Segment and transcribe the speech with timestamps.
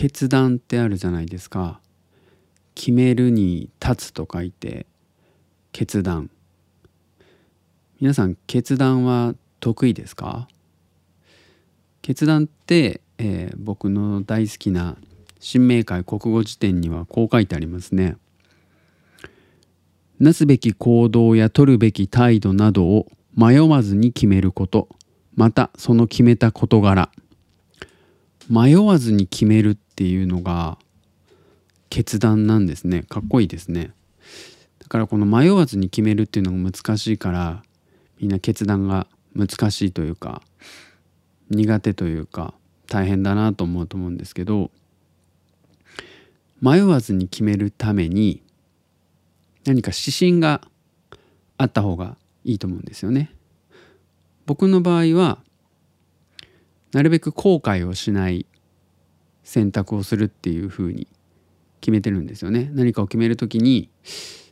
[0.00, 1.80] 決断ってあるじゃないですか。
[2.76, 4.86] 決めるに立つと書いて
[5.72, 6.30] 決断。
[8.00, 10.46] 皆さん決断は得意ですか？
[12.00, 14.96] 決断って、えー、僕の大好きな
[15.40, 18.18] 新明解国語辞典にはこう書いてありますね。
[20.20, 24.88] なすべき行動や取るべき態度などを迷わずに決めること。
[25.34, 27.10] またその決めた事柄。
[28.48, 30.78] 迷わずに決めるっていうのが
[31.90, 33.92] 決断なんですねかっこいいですね
[34.78, 37.62] だからこの迷わずに決めるっていうのが難しいから
[38.18, 40.42] みんな決断が難しいというか
[41.50, 42.54] 苦手というか
[42.88, 44.70] 大変だなと思うと思うんですけど
[46.60, 48.42] 迷わずに決めるために
[49.64, 50.62] 何か指針が
[51.56, 53.30] あった方がいいと思うんですよね。
[54.46, 55.38] 僕の場合は
[56.98, 58.44] なるべく後悔をしない
[59.44, 61.06] 選択をするっていうふうに
[61.80, 62.72] 決めてるんですよね。
[62.72, 63.88] 何かを決める時に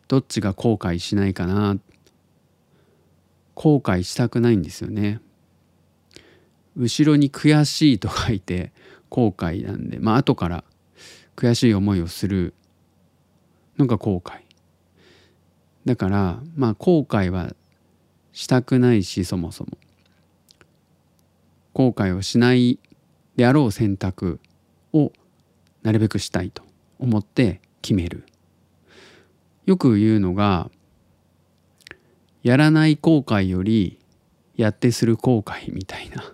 [0.07, 1.77] どっちが後悔しないかな？
[3.56, 5.21] 後悔したくないんですよね。
[6.77, 8.71] 後ろに悔しいと書いて
[9.09, 10.62] 後悔なんでまあ後から
[11.34, 12.55] 悔しい思いをする
[13.77, 14.43] のが後悔
[15.84, 17.56] だからまあ後悔は
[18.33, 19.71] したくないしそもそも
[21.77, 22.79] 後悔をしない
[23.37, 24.41] であろう選択
[24.95, 25.13] を
[25.83, 26.63] なるべくしたいと
[26.99, 28.25] 思って決める
[29.67, 30.71] よく言うのが
[32.43, 33.99] やらない後悔より
[34.55, 36.33] やってする後悔みたいな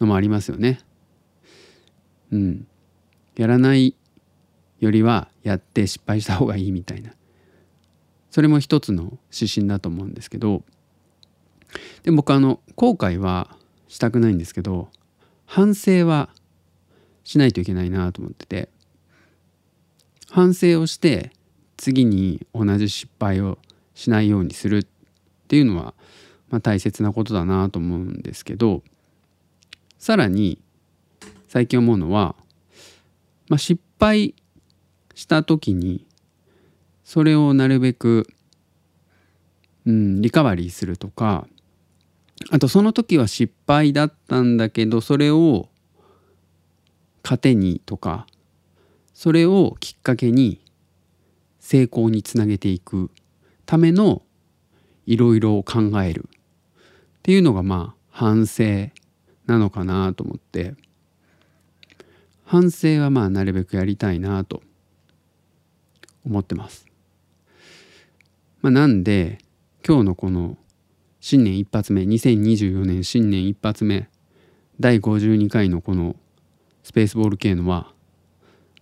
[0.00, 0.80] のもありますよね。
[2.32, 2.66] うん。
[3.36, 3.94] やらない
[4.80, 7.12] よりはやって失敗した方がいいみたいな。
[8.30, 10.64] それも一つの指針だと思うんですけど
[12.02, 13.56] で僕あの後悔は
[13.90, 14.88] したくないんですけど
[15.46, 16.30] 反省は
[17.24, 18.68] しないといけないなと思ってて
[20.30, 21.32] 反省をして
[21.76, 23.58] 次に同じ失敗を
[23.94, 24.86] しないようにするっ
[25.48, 25.94] ていうのは、
[26.50, 28.84] まあ、大切なことだなと思うんですけど
[29.98, 30.62] さらに
[31.48, 32.36] 最近思うのは、
[33.48, 34.36] まあ、失敗
[35.16, 36.06] した時に
[37.02, 38.28] それをなるべく、
[39.84, 41.48] うん、リカバリーするとか
[42.48, 45.68] あとその時は失敗だったんだけどそれを
[47.22, 48.26] 糧にとか
[49.12, 50.60] それをきっかけに
[51.58, 53.10] 成功につなげていく
[53.66, 54.22] ための
[55.06, 58.90] いろいろを考えるっていうのがまあ反省
[59.46, 60.74] なのかなと思って
[62.44, 64.62] 反省はまあなるべくやりたいなと
[66.26, 66.86] 思ってます。
[68.60, 69.38] まあ、なんで
[69.86, 70.58] 今日のこの
[71.22, 74.08] 新年一発目2024年新年一発目
[74.80, 76.16] 第52回のこの
[76.82, 77.92] スペースボール系のは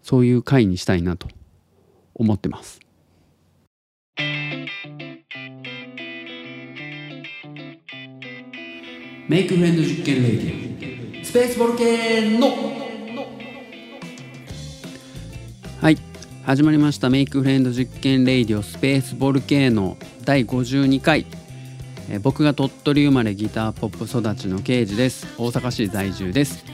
[0.03, 1.27] そういう回にしたいなと
[2.15, 2.79] 思ってます。
[9.29, 12.47] メイクフレンド実験レイディオスペースボルケーノ。
[15.81, 15.99] はい
[16.45, 17.11] 始まりました。
[17.11, 21.27] メイクフレンド実験レイディオスペースボルケーノ第52回
[22.11, 25.27] え僕が鳥取生まれギターポップ育ちの刑事です。
[25.37, 26.65] 大阪市在住です。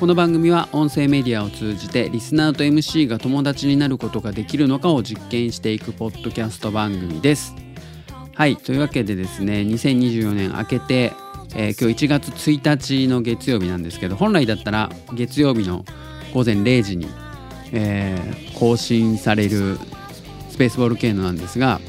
[0.00, 7.54] この番組は音声メディアを通じてリスナーと MC が友達になることができるのかを実験していくポッドキャスト番組です。
[8.34, 11.12] はいというわけでですね2024年明けて
[11.54, 15.84] えー、今日1月1日の月曜日なんですけど本来だったら月曜日の
[16.34, 17.08] 午前0時に、
[17.72, 19.78] えー、更新される
[20.50, 21.80] スペースボール系のなんですが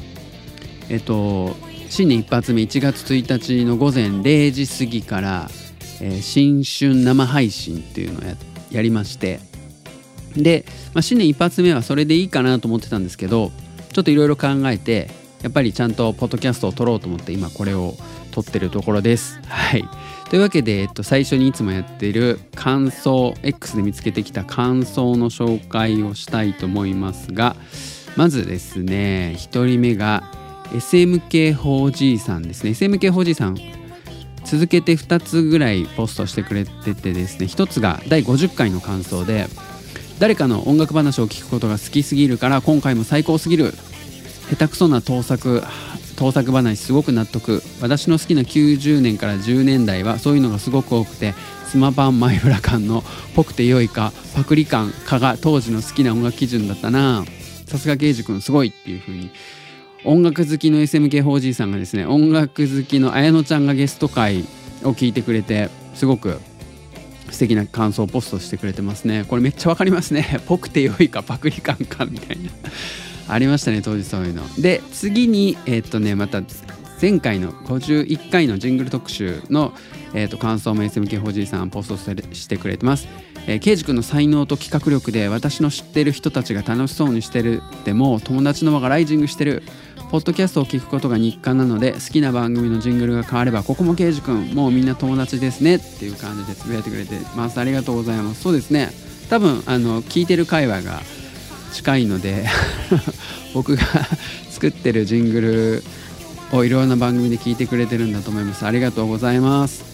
[0.88, 1.54] えっと
[1.90, 5.48] 新年一発目1月1日の午前0時過ぎから、
[6.00, 8.36] えー、新春生配信っていうのをや
[8.70, 9.40] やりまして
[10.36, 10.64] で、
[10.94, 13.50] まあ、新年一発目はそれでいいかなと思ってたんですけど
[13.92, 15.10] ちょっといろいろ考えて
[15.42, 17.94] やっぱりちゃんとポッドキャストを撮ろうと思って今これを
[18.30, 19.40] 撮ってるところです。
[19.48, 19.84] はい。
[20.28, 27.56] というわけで、えっと、最初にいつもやっている感想 X で見つけてきた感想の紹介をしたいと思いますが
[28.16, 30.22] まずですね1人目が
[30.72, 32.70] SMK4G さんですね。
[32.70, 33.56] SMK4G さん
[34.44, 37.46] 続けて2つぐらいポストしてくれててですね。
[37.46, 39.46] 1つが第50回の感想で
[40.18, 43.74] 誰かの音楽話を聞くことが好きすぎるから今回も最高すぎる。
[44.50, 45.62] 下手くそな盗作
[46.16, 47.62] 盗作話すごく納得。
[47.80, 51.34] 私の好きな90年から10年代はそういうのがすごく多くて
[51.66, 57.24] スマパンマイフラ感のぽくて良いかパクリ感かが当時の好きな音楽基準だったな。
[57.66, 59.30] さすが刑事君すごいっていう風に
[60.04, 64.44] 音楽好きの SMK4G さんがですね音楽好きの綾乃ちゃんがゲスト会
[64.82, 66.40] を聞いてくれてすごく
[67.30, 69.24] 素敵な感想をポストしてくれてますね。
[69.28, 70.40] これめっちゃわかりますね。
[70.46, 72.50] ぽくて良いかパクリ感かみたいな。
[73.28, 74.42] ありましたね当時そういうの。
[74.58, 76.42] で次にえー、っとねまた
[77.00, 79.72] 前回の51回のジングル特集の、
[80.12, 83.06] えー、と感想も SMK ほじいさんポストしてくれてます。
[83.46, 87.62] えー、ケイジ君の才能と企画力で私の知ってる人たちが楽しそうにしてる。
[87.84, 89.62] でも友達の輪がライジングしてる。
[90.10, 97.60] ポッドキャストを聞くことが日課なので好きな番組のジングルが変わればここもケイジ君もうみんな友達ですねっていう感じでつぶやいてくれてます。
[97.60, 98.42] ありがとうございます。
[98.42, 98.90] そうですね。
[99.28, 101.00] 多分あの聞いてる会話が
[101.72, 102.44] 近いので
[103.54, 103.82] 僕が
[104.50, 105.84] 作ってるジングル
[106.50, 108.66] をいろんな番組で聞いてくれてるんだと思います。
[108.66, 109.84] ありがとうございます。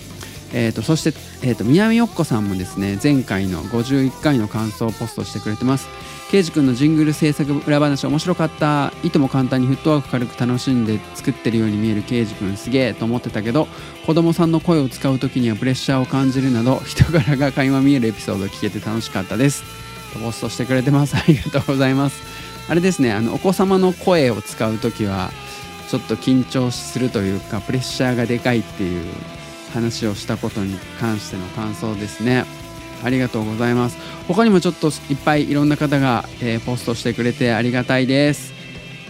[0.55, 1.13] えーと、そして、
[1.43, 5.89] えーと、南よっこさんもですね前回の51回の感想をポストしてくれてます。
[6.31, 8.93] ケイジ君のジングル制作裏話面白かった。
[9.05, 13.69] いとも簡単にフットワーク軽く楽しんで作ってるように見えるケイジ君すげえと思ってたけど
[14.07, 19.63] 子供さんの声を使う時にはプレッシャーを感じるなど 人柄が垣間見えるエピソード聞けて楽しかったです。
[20.13, 21.17] とポストしてくれてます。
[21.17, 22.21] ありがとうございます。
[22.69, 25.31] あれですねあのお子様の声を使う時は
[25.89, 29.05] ちょっと緊張するというかプレッシャーがでかいっていう
[29.73, 32.45] 話をしたことに関しての感想ですね。
[33.05, 33.99] ありがとうございます。
[34.29, 38.53] 他にもちょっといっぱいいろんな方が、えー、ポストしてくれてありがたいです。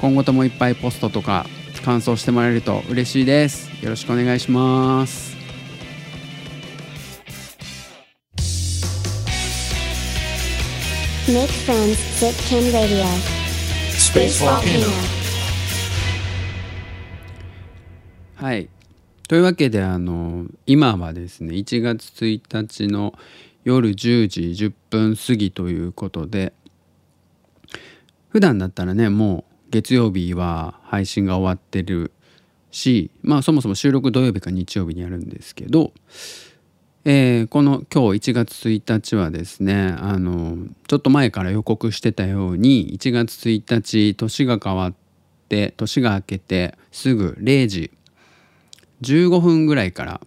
[0.00, 1.46] 今後ともいっぱいポストとか
[1.84, 3.70] 感想してもらえると嬉しいです。
[3.82, 5.36] よろしくお願いします。
[11.28, 13.04] Make friends, Zipkin Radio.
[13.90, 14.86] Space Volcano.
[18.36, 18.68] はい。
[19.28, 23.12] というわけであの今はですね1月1日の
[23.66, 26.52] 夜10時10分過ぎということで
[28.28, 32.12] 普段だったらねもう月曜日は配信が終わってる
[32.70, 35.92] しまあそもそも収録土曜日か日曜日にやるんですけど、
[37.04, 44.94] えー、この今日1月1日はですねあのちょっと前から予告してたように1月1日年が変わっ
[45.48, 47.90] て年が明けてすぐ0時
[49.02, 50.20] 15分ぐらいから、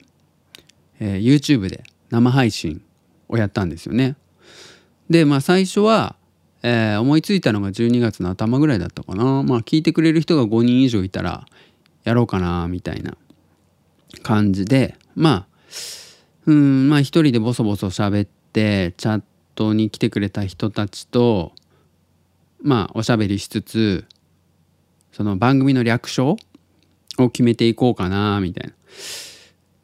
[0.99, 2.81] えー、YouTube で生配信
[3.29, 4.15] をやったんですよね。
[5.09, 6.15] でまあ最初は、
[6.61, 11.45] えー、思いついたのが12月の頭ぐらいだったかなまあ聞いてくれる人が5人以上いたら
[12.03, 13.17] やろうかなみたいな
[14.23, 15.47] 感じでまあ
[16.45, 19.23] うんまあ一人でボソボソ喋ってチャッ
[19.55, 21.53] トに来てくれた人たちと
[22.61, 24.05] まあおしゃべりしつつ
[25.11, 26.37] その番組の略称
[27.17, 28.73] を決めていこうかなみたいな。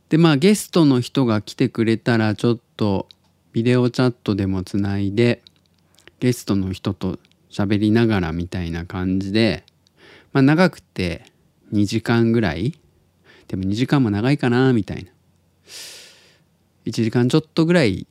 [0.09, 3.07] でまあゲストの人が来てくれたらちょっと
[3.55, 5.41] ビデオチャットでもつないで
[6.19, 7.19] ゲストの人と
[7.49, 9.63] 喋りながらみたいな感じで
[10.33, 11.23] まあ長くて
[11.71, 12.77] 2時間ぐらい
[13.47, 15.11] でも2時間も長いかなみたいな。
[16.85, 18.07] 1時間ちょっとぐらい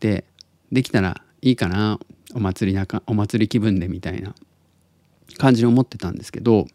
[0.00, 0.24] で
[0.72, 2.00] できたらいいかな
[2.34, 4.34] お祭りなかお祭り気分でみたいな
[5.38, 6.66] 感じに思ってたんですけど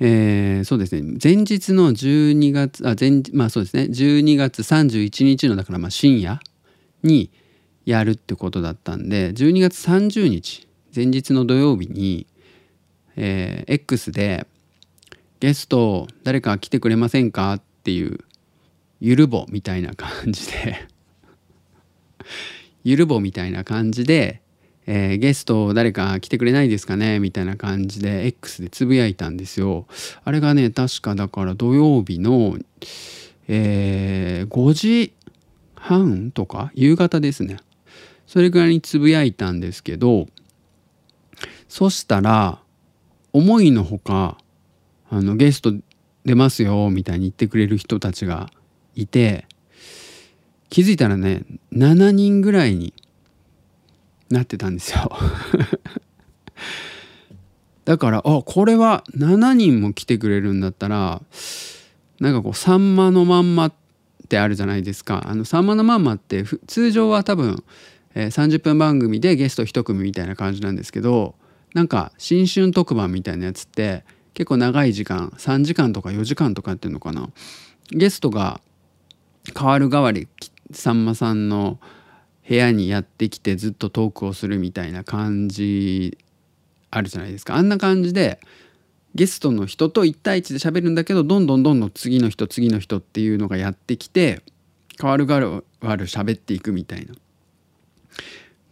[0.00, 1.18] えー、そうですね。
[1.22, 3.84] 前日の12月あ前まあそうですね。
[3.84, 6.40] 12月31日のだからまあ深夜
[7.02, 7.30] に
[7.86, 12.26] やるってことだったんで12月30日前日の土曜日に、
[13.16, 14.46] えー、X で
[15.40, 18.18] ゲスト誰か来てくれませんかっていう
[19.00, 20.88] ゆるぼみたいな感じで
[22.82, 24.42] ゆるぼみたいな感じで
[24.86, 27.18] えー、ゲスト誰か来てくれないですかね？
[27.18, 29.86] みたいな感じで X でつぶやいたんですよ。
[30.24, 32.56] あれがね確かだから土曜日の、
[33.48, 35.12] えー、5時
[35.74, 36.70] 半とか？
[36.74, 37.58] 夕方ですね。
[38.26, 40.26] それぐらいにつぶやいたんですけど
[41.68, 42.58] そしたら
[43.32, 44.36] 思いのほか
[45.08, 45.72] あのゲスト
[46.24, 48.50] 出ますよみたいに言ってくれる人たちが
[48.96, 49.46] いて
[50.70, 52.92] 気づいたらね7人ぐらいに
[54.30, 55.10] なってたんですよ
[57.84, 61.22] だからあこれは7人も来てくれるんだったら
[62.20, 63.72] なんかこう「さんまのまんま」っ
[64.28, 65.24] てあるじゃないですか。
[65.26, 67.62] あのさんまのまんまって通常は多分、
[68.14, 71.36] えー、30分番組でゲスト1組みたいな感じなんですけど
[71.74, 74.04] なんか新春特番みたいなやつって
[74.34, 77.30] 結構長い時間3時間とか4時間とかやってんのかな。
[77.90, 78.60] ゲストが
[79.56, 80.26] 変わる代わり
[80.72, 81.78] さんまさんの
[82.48, 86.18] 部屋にやってきてずっとトークをするみたいな感じ
[86.90, 88.40] あるじゃないですかあんな感じで
[89.14, 94.42] ゲストの人と1対1で喋るんだけどどんどんどんどん次の人次の人っていうのがやってきて
[95.00, 97.14] 変わる変わる喋っていくみたいな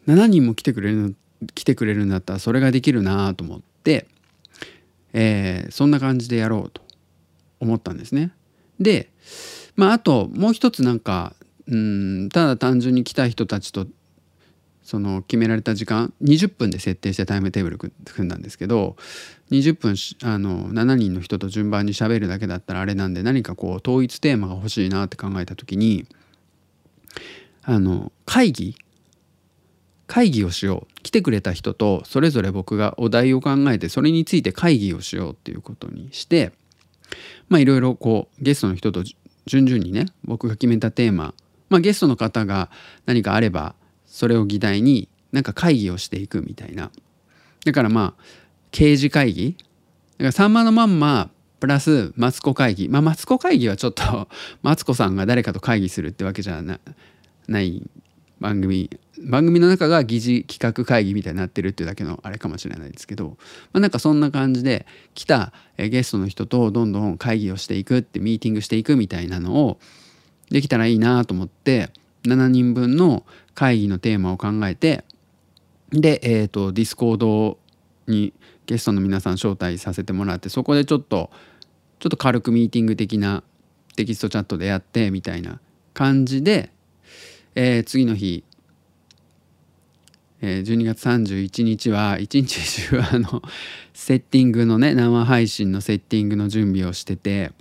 [0.07, 1.17] 7人も来てくれる
[1.55, 4.07] 来てくれるんだったらそれができるなと思って、
[5.13, 6.81] えー、そんな感じでやろうと
[7.61, 8.31] 思ったんですね。
[8.79, 9.11] で
[9.77, 11.35] まああともう一つなんか
[11.69, 13.87] うんただ単純に来た人たちと
[14.83, 17.93] その決められた時間20分で設定してタイムテーブル組
[18.27, 18.97] んだんですけど
[19.51, 26.07] 20分あの7人の人と順番にしゃべるだけだったらあれなんで何かこう統一テーマが欲しいなって考えた時に
[27.63, 28.77] あの会議
[30.07, 30.95] 会議をしよう。
[31.03, 36.53] 来てくれた人とそれぞれ僕がお題を考えてそれについて会議をしようっていうことにして
[37.49, 39.05] まあいろいろこうゲストの人と
[39.47, 41.35] 順々にね僕が決めたテーマ
[41.69, 42.71] まあゲストの方が
[43.07, 43.75] 何かあれば
[44.07, 46.91] それを議題になんか会議をしていくみたいな。
[47.65, 48.23] だからまあ
[48.71, 49.57] 刑事会議。
[49.59, 52.89] だからさんまのまんまプラスマツコ会議。
[52.89, 54.29] まあマツコ会議はちょっと
[54.63, 57.83] マツコさんが誰かと会議するってわけじゃない
[58.39, 58.91] 番組。
[59.23, 63.39] 番組の中がギチ企画会議みたいになってるっていうだけのあれかもしれないですけど、
[63.73, 69.79] まあ、なんかそんな感じで来たゲストの人とどんどん会議をしていくってミーティングしていくみたいなのを
[70.51, 71.91] できたらいいなと思って
[72.25, 73.25] 7人分の
[73.55, 75.05] 会議のテーマを考えて
[75.91, 77.59] で、えーと、ディスコード
[78.07, 78.33] に
[78.67, 81.31] ゲストの皆さん招待させてもらってそこでちょっと
[81.99, 83.43] ちょっと軽くミーティング的な
[83.97, 85.61] テキストチャットでやってみたいな
[85.93, 86.71] 感じで、
[87.55, 88.45] えー、次の日、
[90.43, 93.43] えー、12月31日は一日中あの
[93.93, 97.53] セッティングのね生配信のセッティングの準備をしてて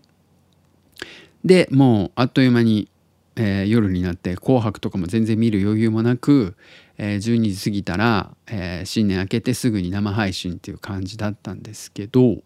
[1.43, 2.89] でもうあっという間に
[3.35, 6.55] えー、夜になって「紅白」とかも全然見る余裕もなく、
[6.97, 12.37] えー、12時過ぎたら、えー、新年明けてすぐに生配信っていう感じだったんですけど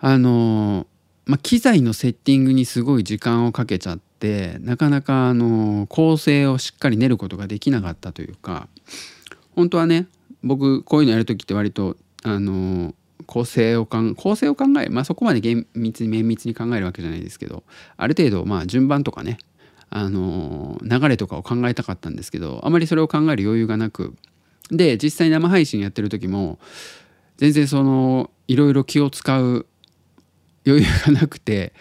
[0.00, 0.86] あの
[1.26, 8.66] まあ、機材のセッティングにすごい時間をかけちゃってなかなかあの構成をしっかり練ることができなかったというか
[9.54, 10.06] 本当はね
[10.42, 12.94] 僕こういうのやる時って割とあの
[13.28, 13.98] 構成を考
[14.82, 17.62] えまあそこまで厳密に綿密に考えるわけじゃないですけど
[17.98, 19.36] ある程度まあ順番とかね
[19.90, 24.16] あの流れとかを考えたかったんですけどあまりそれを考える余裕がなく
[24.70, 26.58] で実際生配信やってる時も
[27.36, 29.66] 全然そのいろいろ気を使う
[30.66, 31.74] 余裕がなくて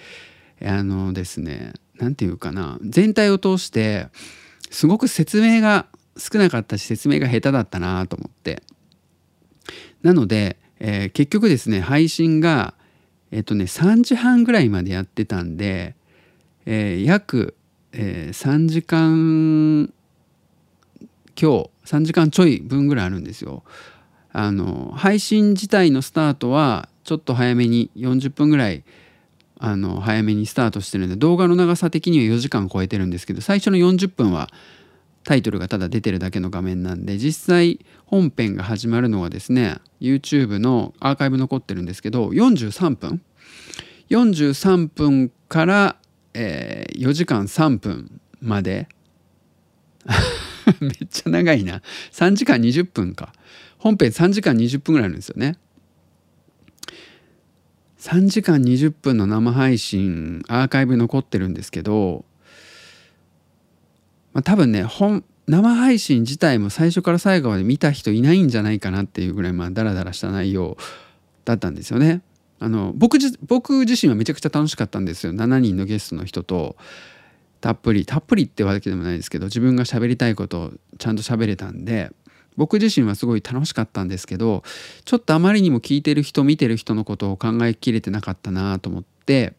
[0.62, 4.10] あのですね何て言うかな全体を通して
[4.70, 5.86] すごく説明が
[6.18, 8.62] 少なかったし説明が下手だったなと思って。
[10.04, 12.74] なのでえー、結局ですね配信が
[13.32, 15.96] えっとね3時半ぐらいまでやってたんで、
[16.66, 17.56] えー、約、
[17.94, 19.92] えー、3時間
[21.40, 23.64] 今日3時間ちょい分ぐらいあるんですよ。
[24.34, 28.84] あの配信自体のスタートはちょっと早めに40分ぐらい
[29.60, 34.50] あの早めにスタートしてるんで動画の長さ的には4時間超えてるんですけど最初の40分は
[35.28, 43.22] タイトルがただ出てるだけの画面なんで実際本編が始まるのはですね YouTube のアーカイブ残ってるんですけど43分。
[44.10, 45.98] 43分から、
[46.34, 48.88] えー、4時間3分まで。
[50.80, 51.82] めっちゃ長いな。
[52.14, 53.34] 3時間20分か。
[53.80, 55.58] 本編3時間20分ぐらいあるんですよね。
[58.00, 62.24] 3時間20分の生配信アーカイブ残ってるんですけど
[64.38, 70.78] まあ、多分ね本生配信自体も最初から最後まで見た人いないんじゃないかなっていうぐらいまあダラダラした内容
[71.44, 72.22] だったんですよね。
[72.60, 76.76] あの僕僕自身はめちゃくちゃ楽しかったんですよ7人のゲストの人と
[77.62, 82.12] たっぷりたっぷりってわけでもないですけど自分が喋りたいことをちゃんと喋れたんで
[82.58, 84.62] 僕自身はすごい楽しかったんですけど
[85.06, 89.56] ちょっとあまりにも聞いてる人見てる人のことを考えきれてなかったなと思って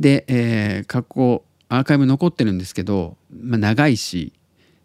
[0.00, 4.32] で、えー、過去アーカイブ残ってるんですけど、まあ、長いし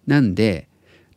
[0.08, 0.68] なんで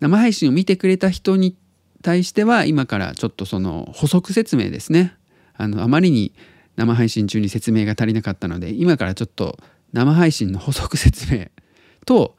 [0.00, 1.56] 生配信を見てくれた人に
[2.02, 5.14] 対しては今からちょっとその補足説明ですね
[5.56, 6.35] あのあまりに
[6.76, 9.59] 生配信中に説明が足りなかったので今からちょっと
[9.92, 11.47] 生配信の補足説明
[12.04, 12.37] と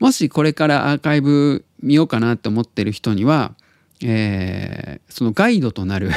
[0.00, 3.54] もしこれからアーカイブ見ようかなって思ってる人には、
[4.02, 6.10] えー、そのガイドとなる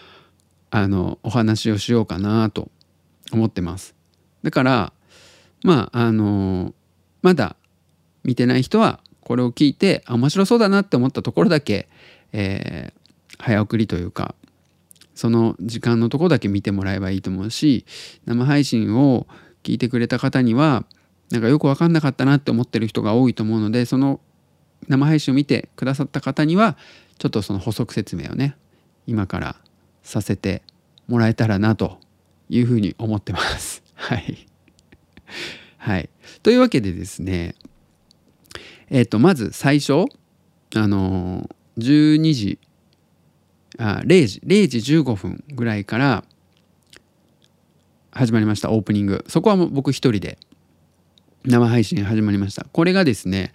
[0.70, 2.70] あのお話をしようかなと
[3.32, 3.94] 思ってます。
[4.42, 4.92] だから
[5.62, 6.74] まああの
[7.22, 7.56] まだ
[8.24, 11.88] 見てない人はこれを聞いて面白そうだなって思ったところだけ、
[12.32, 14.34] えー、早送りというか
[15.14, 17.84] その時間のとこだけ見てもらえばいいと思うし
[18.24, 19.26] 生配信を
[19.62, 20.84] 聞いてくれた方には
[21.30, 24.20] なんかよく分かんなかったなって思ってる人が多いと思うのでその
[24.88, 26.76] 生配信を見てくださった方には
[27.18, 28.56] ちょっとその補足説明をね
[29.06, 29.56] 今から
[30.02, 30.62] させて
[31.06, 31.98] もらえたらなと
[32.48, 33.82] いうふうに思ってます。
[33.94, 34.46] はい。
[35.78, 36.08] はい。
[36.42, 37.54] というわけでですね、
[38.90, 40.04] えっ、ー、と、まず最初、
[40.74, 42.58] あのー、12時、
[43.78, 46.24] あ、0時、0時15分ぐらいから
[48.10, 49.24] 始まりました、オープニング。
[49.28, 50.38] そこはもう僕一人で
[51.44, 53.52] 生配信始まりましたこれがですね、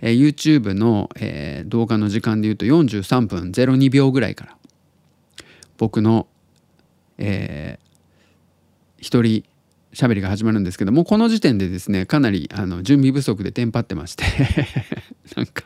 [0.00, 4.56] えー、YouTube の、えー、動画の時間でいうと43分02秒ぐらいから
[5.76, 6.26] 僕の、
[7.18, 9.44] えー、一人
[9.96, 14.24] 喋りが始まるんですけどもこの時点でですねかなりあの準備不足でテンパってまして
[15.34, 15.64] なんか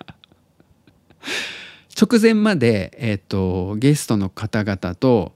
[2.01, 5.33] 直前まで、えーと、ゲストの方々と、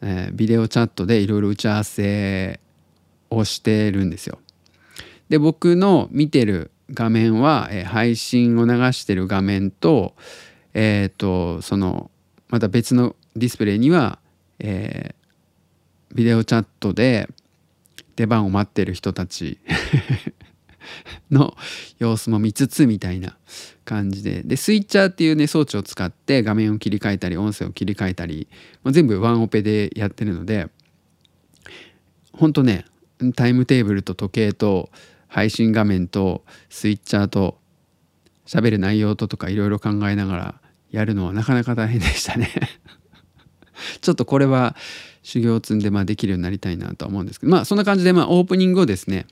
[0.00, 2.58] えー、ビデオチャットでいろいろ打ち合わせ
[3.30, 4.40] をしてるんですよ。
[5.28, 10.16] で僕の見てる画面は、えー、配信を流してる画面と,、
[10.74, 12.10] えーと、その
[12.48, 14.18] また別のディスプレイには、
[14.58, 17.28] えー、ビデオチャットで
[18.18, 19.58] 出番を待ってる人たち
[21.30, 21.56] の
[22.00, 23.38] 様子も見つつみたいな
[23.84, 24.42] 感じで。
[24.42, 28.48] でスイッチャーっていうね装置を使って画面を切り替えたり音声を切り替えたり、
[28.82, 30.68] まあ、全部ワンオペでやってるので
[32.32, 32.86] ほんとね
[33.36, 34.90] タイムテーブルと時計と
[35.28, 37.60] 配信画面とスイッチャーと
[38.46, 40.60] 喋る内容ととかいろいろ考えながら
[40.90, 42.50] やるのはなかなか大変でしたね。
[44.00, 44.74] ちょっとこれは
[45.28, 49.26] 修行を積んでまあできるようになりたいなとは思うんですけどまあそんな感じでまあオープニングをですね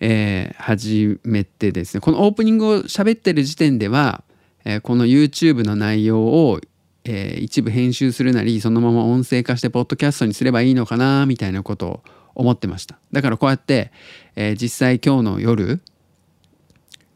[0.00, 4.24] えー、始めてですねこのオープニングを喋ってる時点では、
[4.64, 6.58] えー、この YouTube の内容を、
[7.04, 12.02] えー、一部編集するなりそのまま音声化してポッドキャストにすればいいのかなみたいなことを
[12.34, 13.92] 思ってましただからこうやって、
[14.36, 15.82] えー、実際今日の夜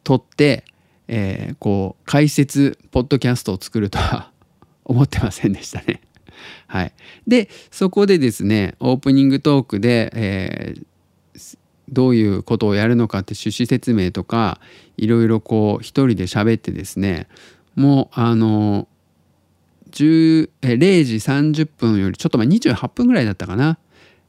[0.04, 0.64] 撮って、
[1.08, 4.30] えー、こう解説ポッドキャストを作るとは
[4.84, 6.02] 思ってませんでしたね。
[6.66, 6.92] はい、
[7.26, 11.58] でそこでですねオープニングトークで、えー、
[11.88, 14.60] どういうことをやるのかって趣旨説明とか
[14.96, 17.28] いろいろこう一人で喋ってですね
[17.74, 18.88] もうあの
[19.90, 20.48] 0
[21.04, 23.78] 時30分よりちょっと前28分ぐらいだったかな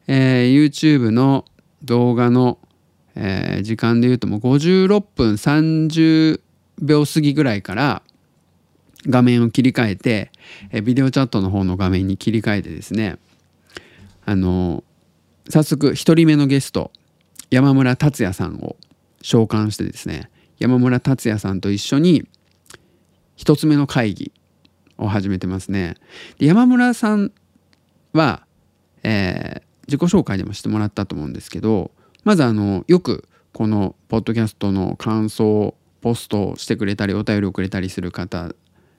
[0.08, 1.46] えー、YouTube の
[1.84, 2.60] 動画の、
[3.16, 6.42] えー、時間で言うともう56分30
[6.82, 8.02] 秒過ぎぐらいから
[9.08, 10.32] 画面を切り替えて、
[10.72, 13.18] え、ビデオチャットの方の画面に切り替えてですね
[14.26, 14.84] あの、
[15.50, 16.92] 早速1人目のゲスト
[17.52, 18.76] 山村達也さんを
[19.22, 22.28] 召喚してですね山村達也さんと一緒に
[23.38, 24.32] 1つ目の会議
[24.98, 25.96] を始めてますね。
[26.40, 27.32] で山村さん
[28.14, 28.46] は、
[29.04, 31.92] えー、自己紹介でもしてもらったと思うんですけど
[32.24, 38.52] まずあのよくこのポッドキャストの感想をポストをしてくれたりお便りをくれたりする方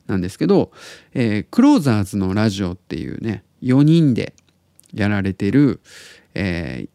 [0.07, 0.73] なんですけど、
[1.15, 4.35] えー、クローザーズのラジオっていうね4人で
[4.95, 5.81] やられてる、
[6.35, 6.89] えー、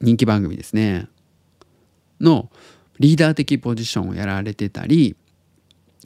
[0.00, 1.08] 人気番組ですね。
[2.20, 2.50] の
[2.98, 5.16] リーダー的ポジションをやられてたり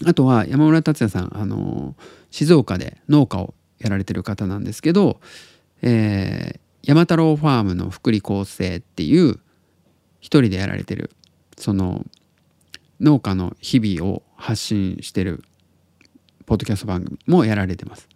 [0.05, 1.95] あとは山村達也さんあの
[2.31, 5.21] 静岡で農家をやられてる方なんですけど、
[5.81, 9.39] えー、山太郎ファームの福利厚生っていう
[10.21, 11.11] 一人でやられてる
[11.57, 12.05] その
[13.01, 15.43] 農家の日々を発信してる
[16.47, 18.09] ポッドキャスト番組もやられてます。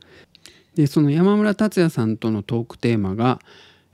[0.75, 3.41] でその山村達也さんとのトークテーマが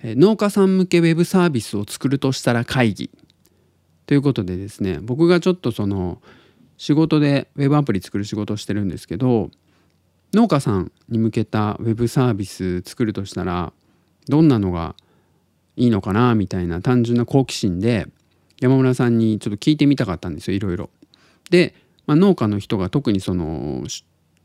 [0.03, 3.11] 農家さん向けウェブサービスを作るとしたら会議
[4.07, 6.21] ということでですね僕がちょっとその
[6.77, 9.51] 仕事でウェブアプリ作る仕事をしてるんですけど
[10.35, 13.73] 農家さんに向けたウェブサービス作るとしたら
[14.29, 14.97] どんなのが
[15.77, 18.07] いいのかなみたいな単純な好奇心で
[18.61, 20.91] 山村さんにちょっと聞いてみたかったんですよいろいろ。
[21.51, 21.75] で、
[22.07, 23.85] まあ、農家の人が特にその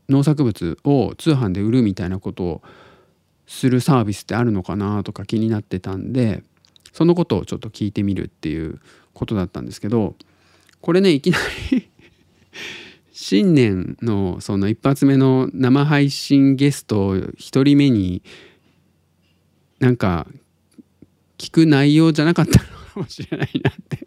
[0.08, 2.62] 農作物を通販で売るみたいなことを
[3.46, 6.42] するサービスってあるのかなとか気になってたんで
[6.92, 8.80] そのことをちょっと聞いてみるっていう
[9.14, 10.14] ことだったんですけど
[10.80, 11.38] これねいきな
[11.70, 11.90] り
[13.12, 18.22] 新年のその一発目の生配信ゲスト1人目に
[19.80, 20.26] なんか
[21.36, 24.06] 聞く内容じゃなかったのかもしれないなって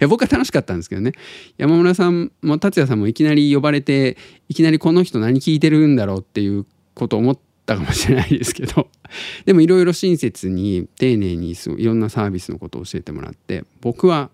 [0.00, 1.12] や僕は楽しかったんですけどね
[1.56, 4.16] 山村さんも達也さんもいきなり呼ばれて
[4.48, 8.88] いきなりこの人何聞いてるんだろうっていうことを思ったかもしれないですけど
[9.44, 14.30] でもいろいろ親切に丁寧にいろんなサービスのことを教えてもらって僕は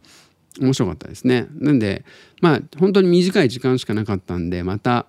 [0.61, 1.47] 面白かったですね。
[1.55, 2.05] なんで
[2.41, 5.07] まあ本当に短い時間しかなかったんでまた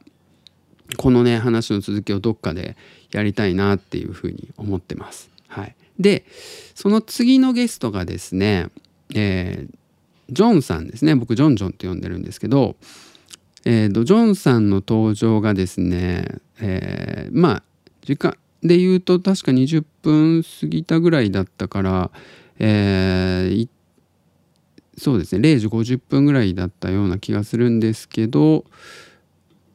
[0.97, 2.77] このね話の続きをどっかで
[3.11, 5.29] やりたいなっていうふうに思ってます。
[5.47, 6.25] はい、で
[6.75, 8.69] その次のゲストがですね、
[9.13, 9.75] えー、
[10.29, 11.15] ジョンさんですね。
[11.15, 12.75] 僕ジョンジョンって呼んでるんですけど、
[13.65, 16.27] えーと、ジョンさんの登場がですね、
[16.59, 17.63] えー、まあ
[18.01, 22.11] 時間で言うと確か20分過ぎたぐらいだったから、
[22.59, 23.69] えー、
[24.97, 28.65] そうですね0時50分ぐらいだったような気がするんですけど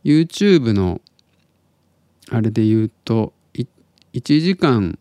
[0.04, 1.00] YouTube の
[2.30, 4.98] あれで言うと1時間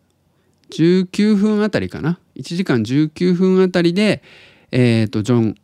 [0.70, 4.22] 19分あたりかな？1時間19分あたりで、
[4.70, 5.54] えーと、ジョン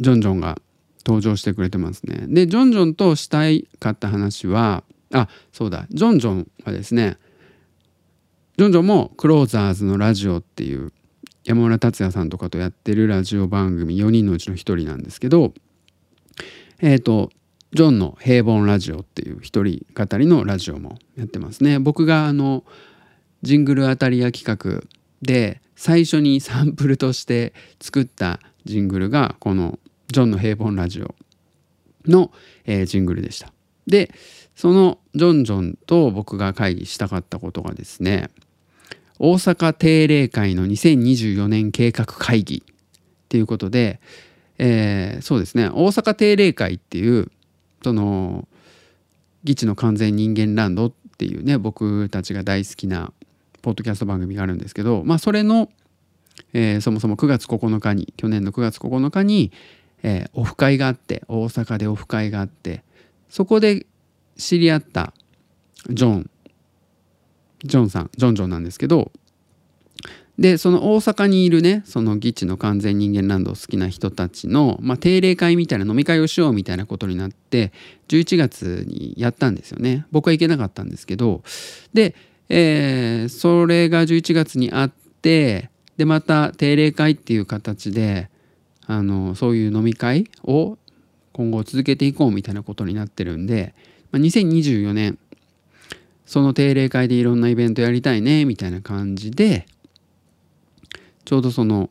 [0.00, 0.58] ジョンジョンが
[1.06, 2.26] 登場してくれてますね。
[2.28, 7.18] でジョンジョンとしたいかった話はあそうだジョンジョンはですね
[8.56, 10.92] ジョンジョンもクローザーズのラジオっていう
[11.44, 15.52] 山村達也さんとかとやってるラジオ番組4人のうちの1人なんですけど
[16.80, 17.30] えっ、ー、と
[17.72, 21.80] ジョンの平凡ラジオっていう一人語りのラジオもやってますね。
[21.80, 22.64] 僕があの
[23.42, 24.86] ジングル当たり屋企画
[25.22, 31.14] で最初にサンプルとして作ったジングルがこのジョンの平凡ラジオ
[32.06, 32.30] の、
[32.64, 33.52] えー、ジングルでした。
[33.86, 34.10] で
[34.54, 38.30] そのジョンジョンと僕が会議したかったことがですね
[39.18, 42.74] 大阪定例会の2024年計画会議っ
[43.28, 44.00] ていうことで、
[44.58, 47.30] えー、そうですね大阪定例会っていう
[47.82, 48.48] その
[49.42, 53.12] 議地の完全人間ランドっていうね僕たちが大好きな
[53.64, 55.70] ポッドキャスト番組があるんですけどまあそれの、
[56.52, 59.52] えー、そもそも9月9日に去年の9月9日に、
[60.02, 62.84] えー、オフ会があって大阪でオフ会があって
[63.30, 63.86] そこで
[64.36, 65.14] 知り合った
[65.88, 66.30] ジョン
[67.64, 69.10] ジョンさんジョンジョンなんですけど
[70.38, 77.72] でその大阪にいるねそのギチの完全人間ランドを好きな人たちの、まあ、定例会みたいな飲み会をしようみたいなことになって
[78.08, 80.06] 11月にやったんですよね。
[80.10, 81.42] 僕は行けなかったんですけど
[81.94, 82.14] で、
[82.48, 88.28] えー、それが11月にあってでまた定例会っていう形で
[88.86, 90.76] あのそういう飲み会を
[91.32, 93.74] 今後続けていこうみたいなことになってるんで、
[94.12, 95.18] まあ、2024年
[96.26, 99.66] その定例会でいろんなイベントやりたいねみたいな感じで
[101.24, 101.90] ちょうどその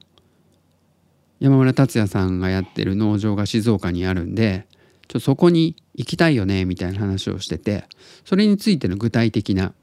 [1.40, 4.66] 山村達也さんがやってる農場が静岡にあるんで
[5.08, 7.86] ちょそこに行きたいよねみたいな話をしてて
[8.26, 9.74] それについての具体的な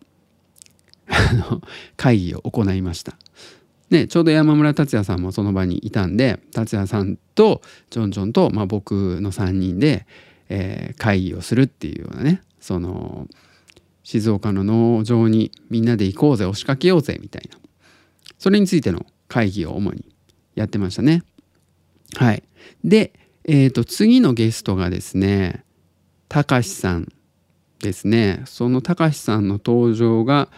[1.96, 3.16] 会議を行いました。
[3.90, 10.06] ね、ちょうど山村達也さんもその場にいたんで達也さんとジョンジョンと、まあ、僕の3人で、
[10.48, 13.26] えー、会議をするっていうようなねその
[14.04, 17.58] 静岡の農場にみんなで行こうぜ押しかけようぜみたいな
[18.38, 20.04] それについての会議を主に
[20.54, 21.22] やってましたね。
[22.16, 22.42] はい。
[22.84, 23.12] で、
[23.44, 25.64] えー、と次のゲストがですね
[26.28, 27.12] たかしさん
[27.80, 30.48] ですねそのたかしさんの登場が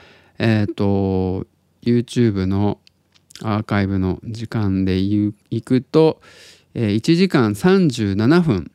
[0.43, 1.47] えっ、ー、と
[1.83, 2.81] YouTube の
[3.43, 5.33] アーカイブの時間でい
[5.65, 6.21] くと、
[6.75, 8.73] えー、1時間37分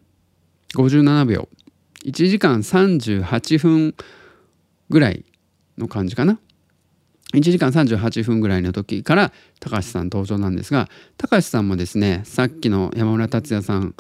[0.75, 1.49] 57秒
[2.05, 3.95] 1時間38分
[4.89, 5.25] ぐらい
[5.77, 6.39] の感じかな
[7.33, 13.93] 1時間38分ぐらいの時から高橋さん登場なんですが高橋さんもですねさっきの山村達也さん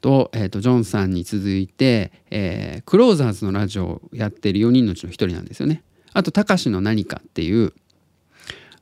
[0.00, 5.84] と,、えーと、ジョンさんに続いて、えー、クローザーズのラジオをやっている4人のうちの1人なんですよね。
[6.12, 7.72] あと「たかしの何か」っていう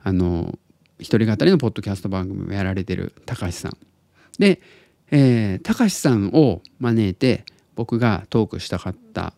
[0.01, 0.57] あの
[0.99, 3.77] 一人語りのポッドキャスト番組をやられてる高橋さん。
[4.39, 4.61] で、
[5.11, 9.33] えー、高橋さんを招いて僕がトークしたかった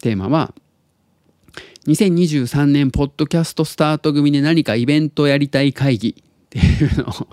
[0.00, 0.54] テーマは
[1.86, 7.28] 「2023年ポッドキャストスタート組で何かイベントやりたい会議っていうのを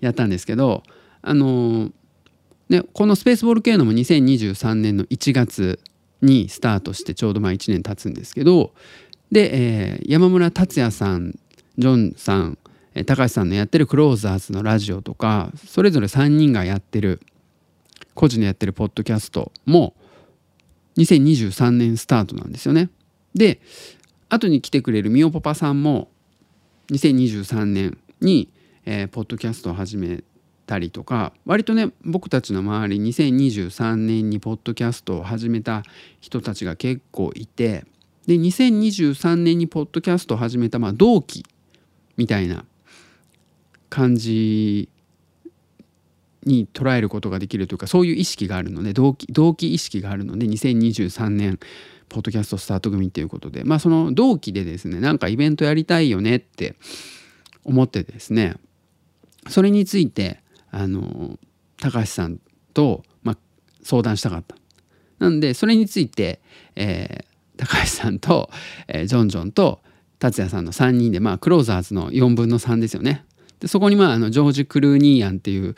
[0.00, 0.82] やったんですけど
[1.22, 1.90] あの
[2.68, 5.78] ねこのスペースボール系のも2023年の1月
[6.22, 8.72] にスタートしてちょうどまあ1年経つんですけど
[9.30, 11.38] で、えー、山村達也さん
[11.76, 12.58] ジョンさん
[13.06, 17.20] 高橋さんのやってるクローザーズのラジオとかそれぞれ3人がやってる
[18.14, 19.94] 個人でやってるポッドキャストも
[20.96, 22.90] 2023年スタートなんですよね。
[23.34, 23.60] で
[24.28, 26.08] 後に来てくれるみおパパさんも
[26.90, 28.52] 2023年に、
[28.84, 30.24] えー、ポッドキャストを始め
[30.68, 35.82] たりとか割とね僕たちの周り2023年にポッドキャストを始めた
[36.20, 37.86] 人たちが結構いて
[38.26, 41.44] で2023年にポッドキャストを始めた、まあ、同期
[42.18, 42.66] みたいな
[43.88, 44.90] 感じ
[46.44, 51.58] に捉えることができるというかそういう意識があるので同期同期意識があるので2023年
[52.10, 53.64] ポッドキャストスタート組っていうことで。
[53.64, 56.76] まあその同期でですねなんかイベントやりたいよねって
[57.64, 58.56] 思ってですね
[59.48, 61.38] それについてあの
[61.80, 62.38] 高橋さん
[62.74, 63.36] と、まあ、
[63.82, 64.56] 相談したかった。
[65.18, 66.40] なんでそれについて、
[66.76, 68.50] えー、高橋さんと、
[68.86, 69.80] えー、ジョンジョンと
[70.18, 73.24] 達也さんの3人でまあクローザーズの4分の3ですよね。
[73.60, 75.74] でそこにまああのジョージ・クルーニーアンっていう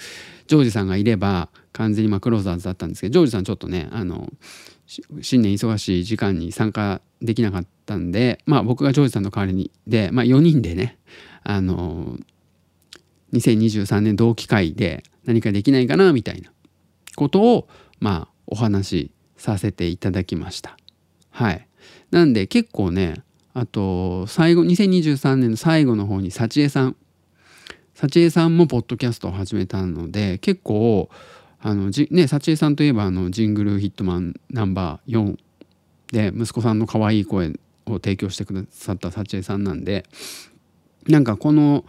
[0.46, 4.30] ジョージさんがいれば完全にまあクローザーズだったんですけどジョージさんちょっとねあの
[4.86, 10.98] 新年忙しい時間に参加できなかったんでまあ僕がジョージさんの代わりにで、まあ、4人でね
[11.42, 12.18] あの
[13.32, 16.50] 2023年同期会で何かできないかなみたいな
[17.16, 17.68] ことを
[18.00, 20.76] まあお話しさせていただきました。
[21.30, 21.66] はい、
[22.10, 23.22] なんで結構ね
[23.54, 26.96] あと最後2023年の最後の方に幸恵さん
[27.94, 31.08] 幸恵さんもポッドキャストを始めたので結構
[31.60, 35.36] あのじね幸恵さんといえばあのジングルヒットマンナンバー4
[36.12, 37.50] で息子さんの可愛い声
[37.86, 40.04] を提供してくださった幸恵さんなんで
[41.06, 41.84] なんかこの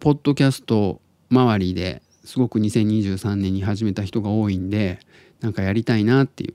[0.00, 4.98] ポッドキャスト周りですごく2023年に始めた人が多いんで
[5.40, 6.54] なんかやりたいなっていう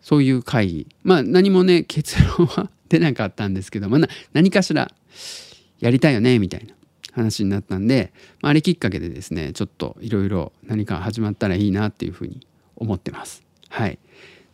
[0.00, 4.00] そういう会議まあ何もね結論は出なかったんですけど、まあ、
[4.32, 4.90] 何かしら
[5.78, 6.74] やりたいよねみたいな
[7.12, 13.42] 話になったんで、まあ、あれきっかけでですねちょっといろいろ何か始まったらいいなっていうふうに思ってます。
[13.68, 13.98] はい、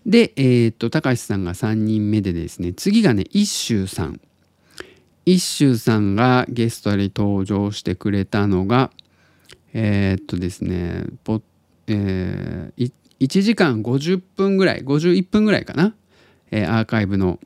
[0.05, 4.21] でえー、っと高橋さんが3人目でですね次がね一周さん。
[5.25, 8.91] 一周さんがゲストに登場してくれたのが
[9.75, 11.41] えー、っとですねポ、
[11.87, 15.95] えー、1時間50分ぐらい51分ぐらいかな、
[16.51, 17.39] えー、アーカイブの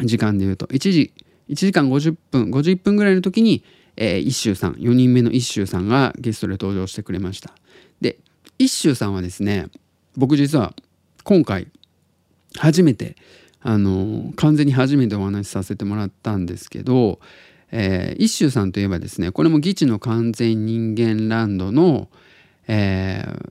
[0.00, 0.66] 時間で言うと。
[0.66, 1.12] 1時
[1.48, 3.64] 1時間50分51分ぐらいの時に、
[3.96, 7.54] えー、一周さん4人目の一周さんがゲストで登場してくれました。
[8.00, 8.18] で
[8.58, 9.66] 一周さんはですね
[10.16, 10.74] 僕実は
[11.24, 11.68] 今回
[12.56, 13.16] 初めて
[13.62, 17.20] あの完全に初めてお話しさせてもらったんですけど、
[17.70, 22.08] えー、一周さんといえばですねこれも「ギチの完全人間ランドの」
[22.66, 23.50] えー、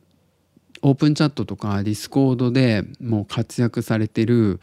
[0.81, 4.59] オープンチャットとかディスコードでもう活躍されてる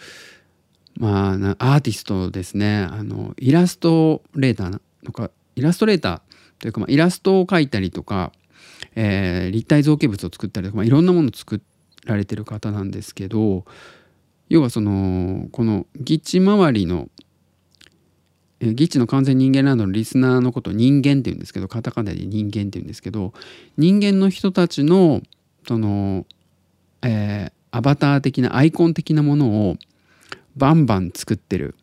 [0.99, 2.89] まあ、アーティストですね。
[2.91, 8.33] あのイラストレーターとかイラストレーターというか、まあ、イラストを描いたりとか、
[8.95, 11.61] えー、立体造形物を作ったりとか、まあ、いろんなものを作
[12.07, 13.65] られてる方なんですけど
[14.49, 17.09] 要はそのこのギッチ周りの
[18.61, 23.33] えギッチの完全人間ランドのリスナーのことを人間っていうんですけどカタカナで人間っていうんですけど
[23.77, 25.23] 人間の人たちの
[25.67, 26.27] その、
[27.03, 29.77] えー、アバター的なアイコン的なものを
[30.57, 31.75] バンバン作ってる。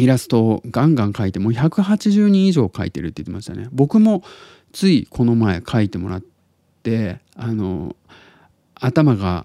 [0.00, 3.68] イラストをガンガン描いてもう180人以上描いてるって言ってましたね。
[3.72, 4.22] 僕も
[4.72, 6.22] ついこの前描いてもらっ
[6.84, 7.96] てあの
[8.76, 9.44] 頭が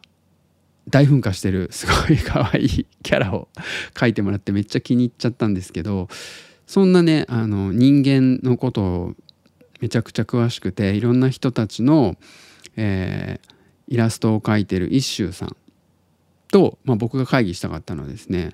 [0.90, 3.48] 大噴火してるすごい可愛いキャラを
[3.94, 6.08] 描いてもらってめっちゃ気に入っちゃったんですけど
[6.68, 9.14] そんなねあの人間のことを
[9.80, 12.16] めちゃくちゃ詳しくていろんな人たちの、
[12.78, 13.54] えー、
[13.94, 15.56] イラストを描いてる一周さん
[16.52, 18.52] と、まあ、僕が会議したかったのはですね、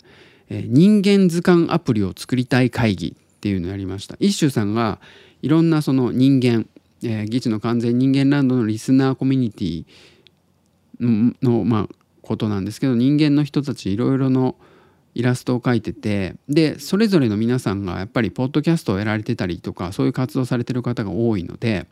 [0.50, 4.16] えー、人間図鑑アプリを作りたい会議っていうのをやりました。
[4.20, 5.00] 一周さんが
[5.42, 6.68] いろんなその人間、
[7.04, 9.86] えー、議事の完全人間ランドのリスナーコミュニティ
[11.00, 11.96] のの、まあ、
[12.30, 14.56] ことなんですけど人間の人たちいろいろの
[15.16, 21.88] イラストを描いててでそれぞれの皆さんがやっぱりポッドキャストをやられてたりとかそういう活動されてる方が多いので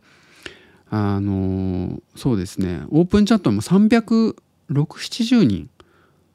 [0.91, 5.71] あのそうですねオープンチャットも36070人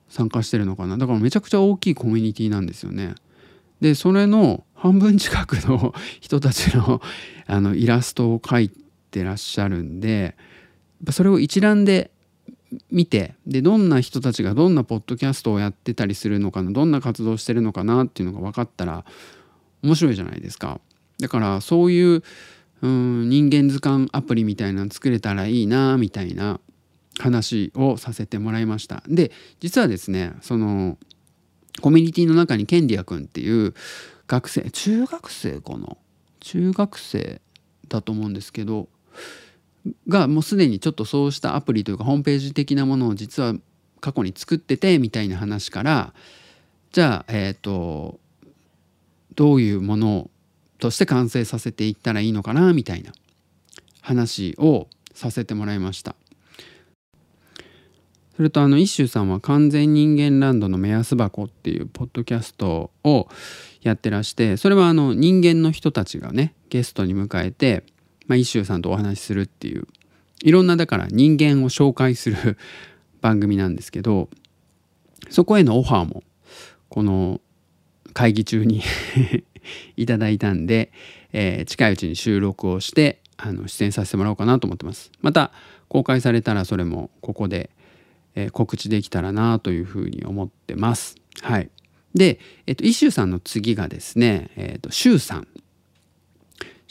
[0.08, 3.14] 参加してるのかなだからめちゃくちゃ大きいコミュニティなんですよね。
[3.80, 7.00] でそれの半分近くの 人たちの
[7.46, 8.70] あのイラストを描い
[9.12, 10.36] てらっしゃるんで
[11.10, 12.10] それを一覧で
[12.90, 19.04] 見てでどんな人たちがどんなポッドキャストをやってたりするのかなどんな活動してるのかなっていうのが分かったら
[19.82, 20.80] 面白いじゃないですか。
[21.20, 22.22] だからそういう
[22.82, 26.60] うん人間図鑑アプリみたいなの作れたらいいなみたいな
[27.20, 29.30] 話をさせてもらいましたで
[29.60, 30.98] 実はですねその
[31.80, 33.74] コミュニティの中にケンディア君っていう
[34.26, 35.96] 学生中学生かな？
[36.40, 37.40] 中学生
[37.86, 38.88] だと思うんですけど
[40.08, 43.54] がもうすでにちょっとそうしたアプリというかホームページ的なものを実は
[44.00, 46.12] 過去に作っててみたいな話から
[46.92, 48.20] じゃあえっ、ー、と
[49.34, 50.30] どういうもの
[50.78, 53.12] として完成させていったらいいのかなみたいな
[54.00, 56.14] 話をさせてもらいました。
[58.36, 63.28] それとあの一周さんは完全人間ランドの目安箱っていうポッドキャストを
[63.82, 67.84] やってらしてそれはあの人間の人たちがねゲストに迎えて、
[68.26, 69.86] まあ、一周さんとお話しするっていう
[70.42, 72.56] いろんなだから人間を紹介する
[73.20, 74.28] 番組なんですけど
[75.30, 76.24] そこへのオファーも
[76.88, 77.40] この
[78.12, 78.82] 会議中に
[79.96, 80.92] いただいたんで、
[81.32, 85.10] えー、近いうちに収録をしてあの出演させてもらおうかなと思ってます。
[85.20, 85.52] また
[85.88, 87.70] 公開されたらそれもここで
[88.34, 91.16] えー、告知できたらなというふうに思ってます。
[91.42, 91.70] はい、
[92.14, 95.48] で、えっ、と、イシューさんの次がですね、えっ、と、シュウさん。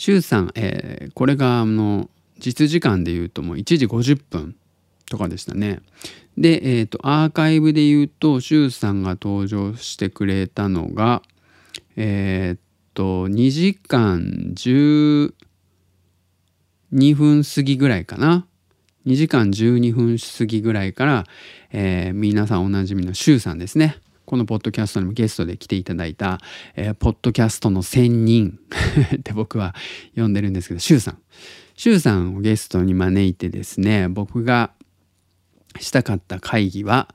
[0.01, 2.09] シュウさん、えー、これがあの
[2.39, 4.55] 実時間で言うともう1時50分
[5.11, 5.79] とかでしたね。
[6.35, 11.21] で、えっ、ー、と、アーカイブで言うと、シュウさんが登場してくれたのが、
[11.97, 12.59] えっ、
[12.95, 14.23] と、2時間
[14.55, 15.33] 12
[17.15, 18.47] 分過ぎぐらいかな。
[19.05, 21.25] 2時間12分過ぎぐらいから、
[21.71, 23.97] えー、皆さんおなじみのシュウさんですね
[24.31, 26.39] このポッドキャストにもゲストで来ていただいた、
[26.77, 28.59] えー、ポッドキャストの仙人
[29.13, 29.75] って僕は
[30.15, 31.17] 呼んでるんですけどシュウさん
[31.75, 34.71] 周さんをゲストに招いてですね僕が
[35.81, 37.13] したかった会議は、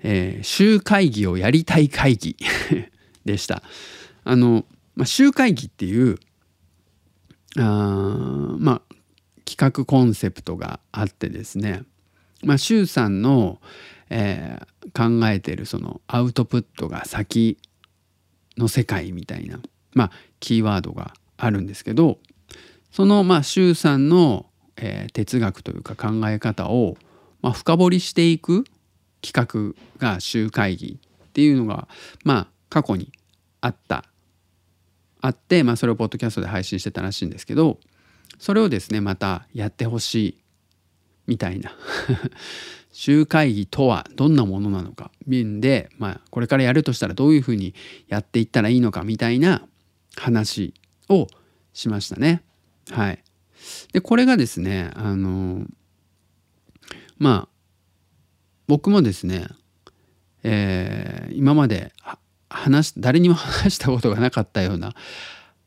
[0.00, 2.36] えー、週会議をやりたい会議
[3.24, 3.62] でした。
[4.24, 6.18] あの、まあ、週会議っていう
[7.56, 8.94] あまあ
[9.46, 11.84] 企画コンセプトがあってですね、
[12.44, 13.62] まあ、周さんの、
[14.10, 17.58] えー、考えてるそのアウトプットが先
[18.58, 19.60] の世界みたいな、
[19.94, 22.18] まあ、キーワードがあるんですけど
[22.90, 24.46] そのまあ周さんの、
[24.76, 26.96] えー、哲学というか考え方を、
[27.40, 28.64] まあ、深掘りしていく
[29.22, 31.88] 企画が週会議っていうのが
[32.24, 33.12] まあ過去に
[33.60, 34.04] あった。
[35.22, 37.78] あって、まあ、それをポッドキャストで配信してたらしいんですけど
[38.38, 40.38] それをですねまたやってほしい
[41.26, 41.70] みたいな。
[42.92, 47.74] 週会議とはどんなものなのか面で、まあ、これからやるとしたらどういうふうに
[48.08, 49.62] やっていったらいいのかみたいな
[50.16, 50.74] 話
[51.08, 51.28] を
[51.72, 52.42] しましたね。
[52.90, 53.22] はい、
[53.92, 55.64] でこれがですねあの
[57.18, 57.48] まあ
[58.66, 59.46] 僕もですね、
[60.42, 61.92] えー、今まで
[62.48, 64.94] 話誰にも話したことがなかったような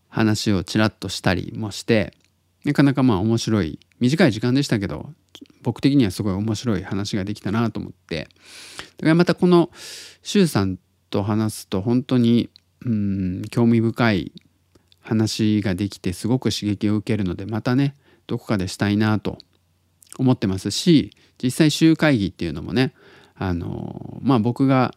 [0.09, 2.13] 話をちらっとしたりもして
[2.65, 5.09] なかなかまあ面白い短い時間でしたけど
[5.61, 8.27] 僕的にはすごい面白い話ができたなと思って。
[8.97, 9.69] だからまたこの
[10.21, 10.77] 周さん
[11.09, 12.49] と話すと本当に
[12.85, 14.33] うん興味深い
[14.99, 17.95] 話ができてすごく刺激を受けるのでまたね
[18.27, 19.37] どこかでしたいなと
[20.17, 22.93] 思ってますし実際週会議っていうのもね
[23.35, 24.93] あのまあ僕が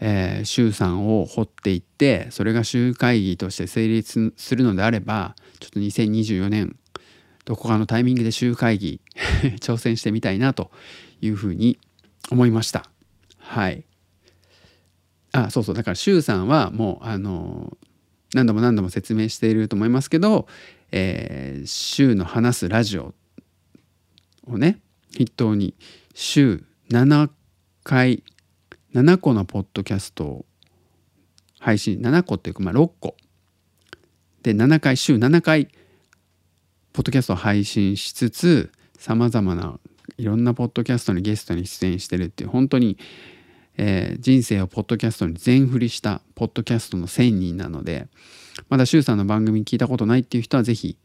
[0.00, 6.76] えー、衆参を掘っていってそれが州会議として成立するのであればちょっと2024年
[7.50, 9.00] どこかのタイミングで州会議
[9.58, 10.70] 挑戦してみたいなと
[11.20, 11.80] いうふうに
[12.30, 12.88] 思いました。
[13.38, 13.82] はい。
[15.32, 15.74] あそうそう。
[15.74, 17.76] だから衆さんはもうあの
[18.34, 20.46] 何度も何度も説明していると思いますけど、
[20.92, 23.16] えー、週の話すラジオ
[24.46, 24.78] をね
[25.14, 25.74] 筆頭に
[26.14, 27.30] 週7
[27.82, 28.22] 回
[28.94, 30.46] 7個のポッドキャストを
[31.58, 33.16] 配信7個っていうかまあ6個。
[34.44, 35.68] で7回週7回
[36.92, 39.78] ポッドキャストを配信しつつさまざまな
[40.16, 42.98] いろんなポッドキャストにゲストに出演してるっていう本当に、
[43.76, 48.08] えー、人生をポッドキャストに全振りしたポッドキャストの1000人なので
[48.68, 50.98] まだ周さんの番組聞いたことないっていう人は是非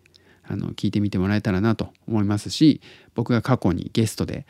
[0.47, 2.81] あの聞いてみてもらえたらなと思いますし
[3.13, 4.45] 僕が過去にゲストで、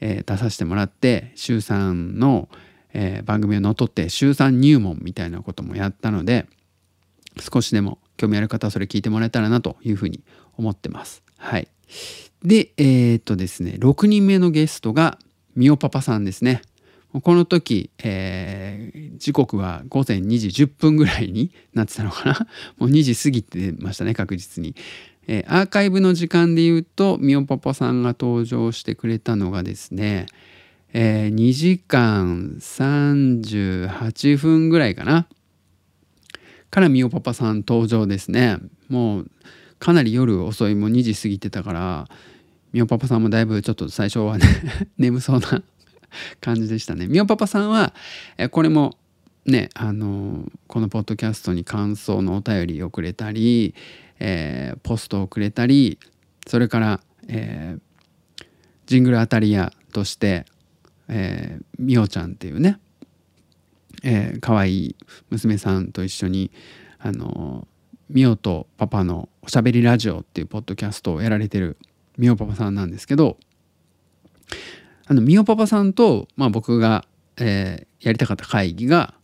[0.00, 2.48] えー、出させてもらって周さんの、
[2.92, 6.46] えー、番組をのっとって週3入門みたいなこともやったので
[7.40, 10.22] 少しでも興味ある方はそれ聞いてもらえたらなというふうに
[10.58, 11.22] 思ってます。
[11.38, 11.68] はい、
[12.44, 15.18] でえー、っとですね6人目のゲストが
[15.56, 16.60] みおパパさんですね。
[17.22, 24.76] この時、えー、時刻は午前2時10分ぐらいになってたのかな もう2時過ぎてましたね確実に。
[25.26, 30.26] えー、アーカイブの時間で言うとみおパパさんが登場してくれたのがですね
[30.92, 35.28] えー、2時間38分ぐらいかな
[36.70, 38.56] からみおパパさん登場ですね
[38.88, 39.30] もう
[39.78, 42.08] かなり夜遅いもう2時過ぎてたから
[42.72, 44.46] みおパパさんもだいぶちょっと最初はね
[44.98, 45.62] 眠そうな
[46.40, 47.06] 感じでしたね。
[47.06, 47.94] みおパパさんは、
[48.50, 48.96] これも
[49.44, 53.74] ねあのこのポッドキャストに感想のお便りをくれたり、
[54.18, 55.98] えー、ポストをくれたり
[56.46, 58.46] それから、えー、
[58.86, 60.46] ジングル当たり屋として
[61.08, 62.78] えー、みおちゃんっていうね、
[64.02, 64.96] えー、可愛い
[65.30, 66.50] 娘さんと一緒に
[66.98, 67.66] あの
[68.10, 71.78] みおとパパのおしゃべりラジオっていうポッドキャストをやられてる
[72.18, 73.38] みおパパさんなんですけど
[75.06, 77.06] あのみおパパさんと、まあ、僕が、
[77.38, 79.14] えー、やりたかった会議が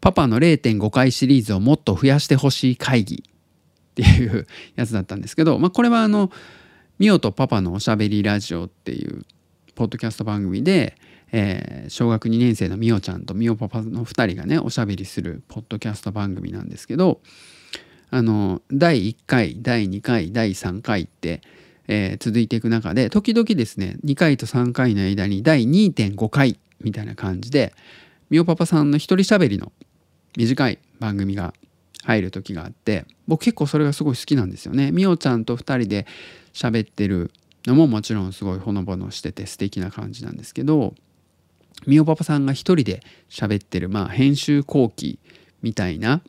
[0.00, 6.30] パパの0.5回シリーズをもっと増やしてほしい会議っていうやつだったんですけど、まあ、これはあの
[7.00, 9.24] みおとパパのおしゃべりラジオっていう
[9.74, 10.96] ポッドキャスト番組で、
[11.32, 17.20] えー、小学2年生のみおちゃんとみおパパの2人がねおしゃべりするポッドキャスト番組なんですけど
[18.14, 21.40] あの第1回第2回第3回って、
[21.88, 27.74] えー、続いていく中で時々ですね2回と3回の間に第2.5回みたいな感じで
[28.30, 29.72] みおパパさんの一人しゃべりの
[30.36, 31.54] 短い番組が
[32.04, 34.92] 入る時があって僕結構それがすごい好きなんですよね。
[34.92, 36.06] みおちゃんと2人で
[36.52, 37.32] 喋ってる
[37.66, 40.94] のももちろんすごいほのぼのしてて素敵な感じなんですけど
[41.84, 45.18] みおパパさんが一人で喋ってる、まあ、編集後期
[45.62, 46.20] みたいな、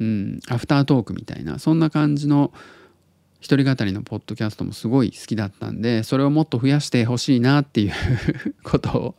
[0.00, 2.52] うん、アフタートークみたいなそんな感じの
[3.40, 7.92] 一人語りのポッドキャストもすごい好きだったんでそれをもっと増やしてほしいなっていう
[8.62, 9.14] ことを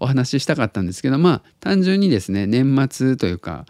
[0.00, 3.64] お話ししたかったんですけどまあ単純にですね年末というか、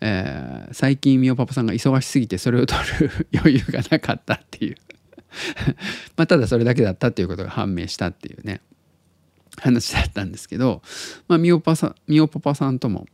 [0.00, 4.76] えー、最近みおパパさんが忙しすぎてそれを撮る余裕がなかったっていう。
[6.16, 8.62] まあただそれだけだったっていうことが判明したっていうね
[9.58, 10.82] 話だったんですけど、
[11.28, 13.06] まあ、みおパさみおパパさんとも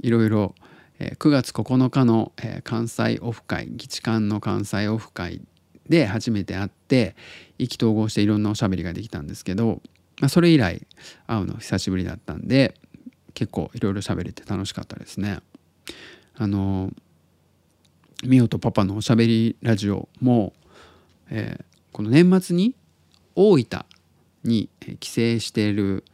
[0.00, 0.54] いろいろ
[0.98, 2.32] 9月9日の
[2.64, 5.42] 関西オフ会議事館の関西オフ会
[5.88, 7.14] で初めて会って
[7.58, 9.82] 意気投合していろんなおしゃべりができたんですけど、
[10.20, 10.86] まあ、それ以来
[11.26, 12.74] 会うの久しぶりだったんで
[13.34, 15.40] 結構いろいろ喋れて楽しかったですね。
[16.34, 16.90] あの
[18.24, 20.54] ミオとパパのおしゃべりラジオも、
[21.30, 22.74] えー、この年末に
[23.34, 23.84] 大分
[24.42, 24.70] に
[25.00, 26.04] 帰省している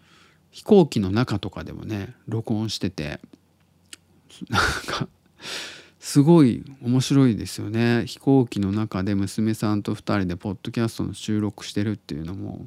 [0.51, 3.21] 飛行機の中とかでもね録音してて
[4.49, 5.09] なんか
[5.99, 8.05] すごい面白いですよね。
[8.07, 12.67] 飛行機の中で娘さんと2人でポッドキャストの収録してるっていうのも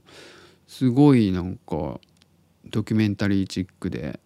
[0.68, 2.00] すごいなんか
[2.66, 4.20] ドキュメンタリーチックで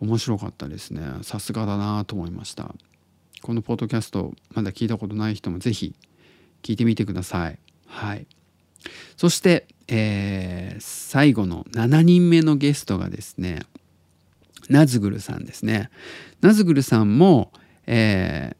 [0.00, 1.02] 面白かったですね。
[1.22, 2.74] さすがだなと思いました。
[3.40, 5.94] このポッドキャストまだ聞いたことない人も是非
[6.62, 7.58] 聞いてみてください。
[7.86, 8.26] はい。
[9.16, 13.60] そして、えー、最後の7人目のゲストがですね
[14.68, 15.90] ナズグルさんですね。
[16.40, 17.52] ナズグルさんも
[17.86, 18.56] え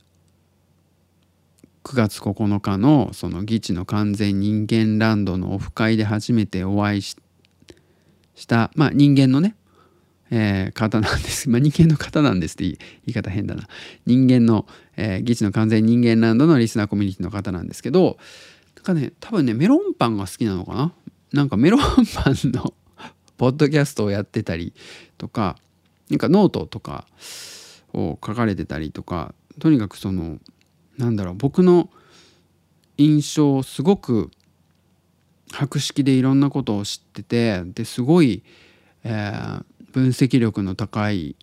[1.84, 7.16] ー、9月9日のその議地の完全人間ランドのオフ会で初めてお会いし
[8.46, 9.56] た、まあ、人間のね、
[10.30, 13.68] えー、方なんです、 まあ、人間の方なんですって言い方変だな。
[14.06, 18.18] 人間の、えー、ギチの完全人間ランドのリスナーコミュニティの方なんですけど
[18.76, 20.92] なんかね多分ねメロンパンが好きなのかな。
[21.32, 22.74] なんかメロンパンの
[23.36, 24.72] ポッドキャストをやってたり
[25.18, 25.56] とか
[26.14, 27.06] なんかノートとか
[27.92, 30.38] を書かれてたりとかとにかくその
[30.96, 31.90] なんだろう僕の
[32.98, 34.30] 印象をすごく
[35.50, 38.44] 博識でいろんなことを知っててですごい、
[39.02, 41.34] えー、分析力の高い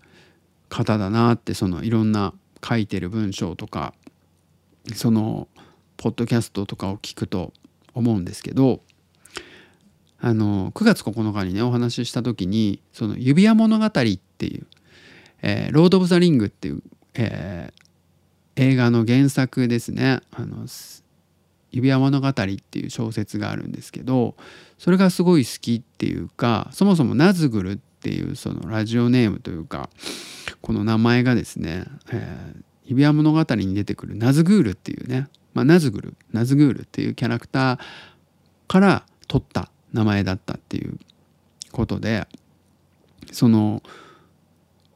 [0.69, 2.34] 方だなってそのいろんな
[2.65, 3.93] 書いてる文章とか
[4.95, 5.49] その
[5.97, 7.51] ポッドキャストとかを聞くと
[7.93, 8.80] 思うんですけど
[10.22, 14.65] あの9月9日にねお話しした時にその指輪物語ってていう。
[15.43, 16.81] えー、ロード・オブ・ザ・リングっていう、
[17.13, 20.21] えー、映画の原作ですね。
[20.31, 20.65] あの
[21.71, 24.35] 指輪物語っていう小説があるんですけど
[24.77, 29.89] それがすごい好きっていうかそもそもナズグルっていうそのラジオネームというか
[30.61, 37.79] この名前がですね、えー、指輪物語に出てくるナズグールっていうね、まあ、ナズグルナズグールっていうキャラクター
[38.67, 40.99] から取った名前だったっていう
[41.71, 42.27] ことで
[43.31, 43.81] その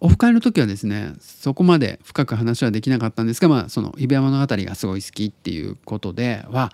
[0.01, 6.71] オフ会の時はですねそこまで深く話はできなかったんですが、まあ、その指輪物語がすごい好きっていうことでは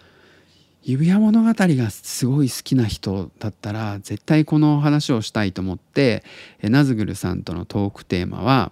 [0.83, 6.23] 指輪物語がすごい好きな人だったら絶対この話をしたいと思って
[6.63, 8.71] ナズグルさんとのトークテーマは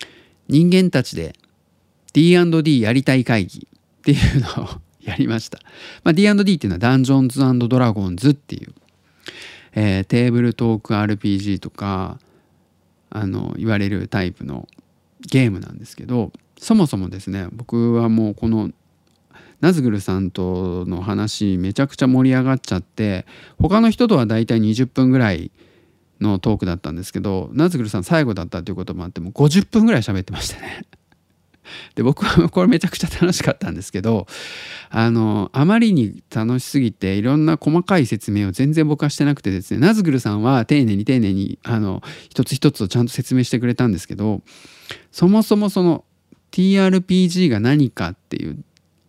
[0.48, 1.34] 「人間たちで
[2.14, 3.68] D&D やりたい会議」
[4.00, 4.68] っていうのを
[5.02, 5.58] やりました。
[6.02, 8.74] まあ、D&D っていうのはダンジョンズドラゴンズっていう、
[9.74, 12.18] えー、テーブルトーク RPG とか
[13.10, 14.68] あの言われるタイプの
[15.20, 18.70] ゲームなんですけどそもそもですね僕はもうこの
[19.60, 23.26] ナズグルさんとの話めちゃくちゃ盛り上がっちゃって
[23.60, 25.50] 他の人とはだいたい20分ぐらい
[26.20, 30.84] のトークだったんですけどナズグルさん最後だったということもあってもう50分ぐらい喋ってましたね。
[31.94, 34.26] で僕は これめちゃくちゃ楽しかったんですけど
[34.88, 44.42] あのあまりに楽しすぎていろんな細かい説明を全然僕はしてなくてですねナズグルさんは丁寧に丁寧にあの一つ一つをちゃんと説明してくれたんですけど
[45.12, 46.04] そもそもその
[46.52, 48.58] TRPG が何かっていう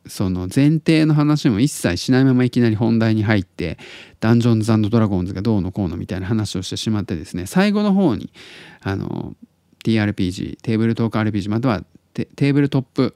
[0.07, 3.77] その前提の話も一切しないままいきなり本題に入って
[4.19, 8.31] ダンジョンズドラゴンズがどうのこうのみたいな話をしてしまってですね最後の方に
[8.81, 9.35] あの
[9.83, 11.83] TRPG テーブルトーク RPG または
[12.13, 13.15] テーブルトップ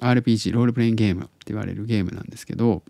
[0.00, 2.82] RPG ロールプレインゲームって言われるゲームなんですけど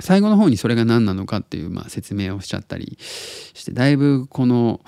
[0.00, 4.80] 最後の方にそれが何なのかっていうまあ説明をしちゃったりしてだいぶこの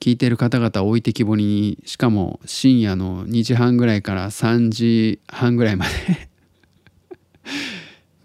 [0.00, 6.28] 聞いてる方々置いてきぼりにしかも深夜の2時半ぐらいから3時半ぐらいまで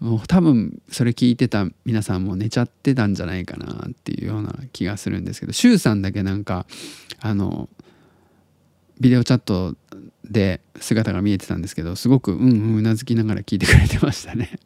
[0.00, 6.66] もう多分それ聞いてた皆さんも寝ちゃってたんじゃないかなっていうような気がするんですけど周さんだけなんか
[7.18, 7.68] あの
[9.00, 9.74] ビデオチャット
[10.30, 14.58] で姿が見えてたんですけどすごくうんうなずきながら聞いてくれてましたね。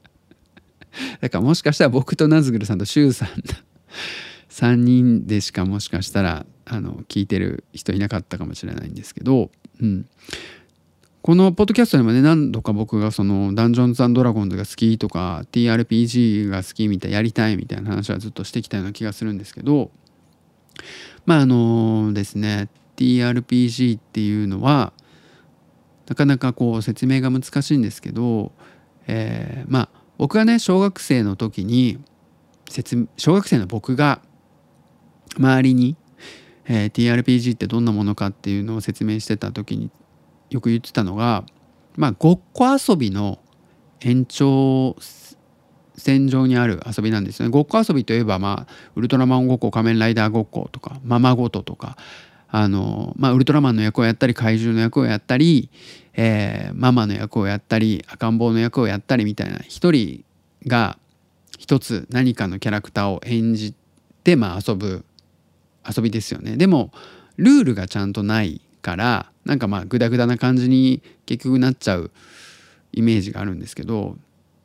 [1.20, 3.28] だからもしかしたら僕とナズグルさんとシュウさん
[4.50, 9.50] 3人でしかもしかしたらあの聞いてる人いなかったかもしれないんですけど、
[9.80, 10.06] うん、
[11.22, 19.90] このポッドキャストでもね何度か僕がそのダンジョンズドラゴンズが好きとか TRPG が好きみたいやりたいみたいな話はずっとしてきたような気がするんですけど
[21.26, 24.92] まああのですね TRPG っていうのは
[26.08, 28.52] なかなかこう説明が難しいんですけど、
[29.06, 29.88] えー、まあ
[30.18, 31.98] 僕がね小学生の時に
[33.16, 34.20] 小学生の僕が
[35.36, 35.96] 周りに、
[36.66, 39.90] えー、TRPG ってどんなものかっていうのを説明してた時に
[40.50, 41.44] よく言ってたのが
[41.96, 43.38] まあごっこ遊びの
[44.00, 44.96] 延長
[45.96, 47.50] 線上にある遊びなんですよね。
[47.50, 51.96] ごっこ遊びといえば、まあ、ウルトラマンごっこ仮面ライダーごっことかままごととか
[52.56, 55.70] あの、まあ、ウルトラマンの役をやったり怪獣の役をやったり、
[56.12, 60.24] えー、ママの役をやったり赤ん坊の役をやったりみたいな一人
[60.64, 60.96] が
[61.58, 63.74] 一つ何かのキャラクターを演じ
[64.22, 65.04] て、まあ、遊ぶ
[65.84, 66.56] 遊びですよね。
[66.56, 66.92] でも
[67.38, 72.12] ルールがちゃんとないからなんかまあグダグダな感じに結局なっちゃう
[72.92, 74.16] イメージがあるんですけど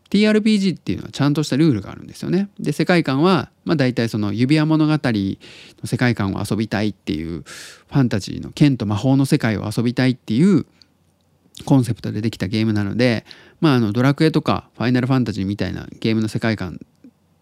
[0.09, 2.49] TRPG っていうのはちゃんとしたルールがあるんですよね。
[2.59, 5.37] で世界観はまあ大体その指輪物語の
[5.85, 10.65] 世界観を遊びたいっていうファンタジーの剣と魔法の世界を遊びたいっていう
[11.65, 13.25] コンセプトでできたゲームなので、
[13.61, 16.79] まあ、あのドラクエとかファイナルファンタジーみたいなゲームの世界観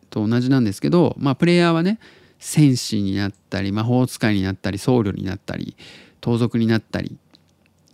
[0.10, 2.00] と同じなんですけど、まあ、プレイヤーはね
[2.40, 5.76] 戦士になったり魔法使いになったり僧侶になったり
[6.22, 7.18] 盗賊になったり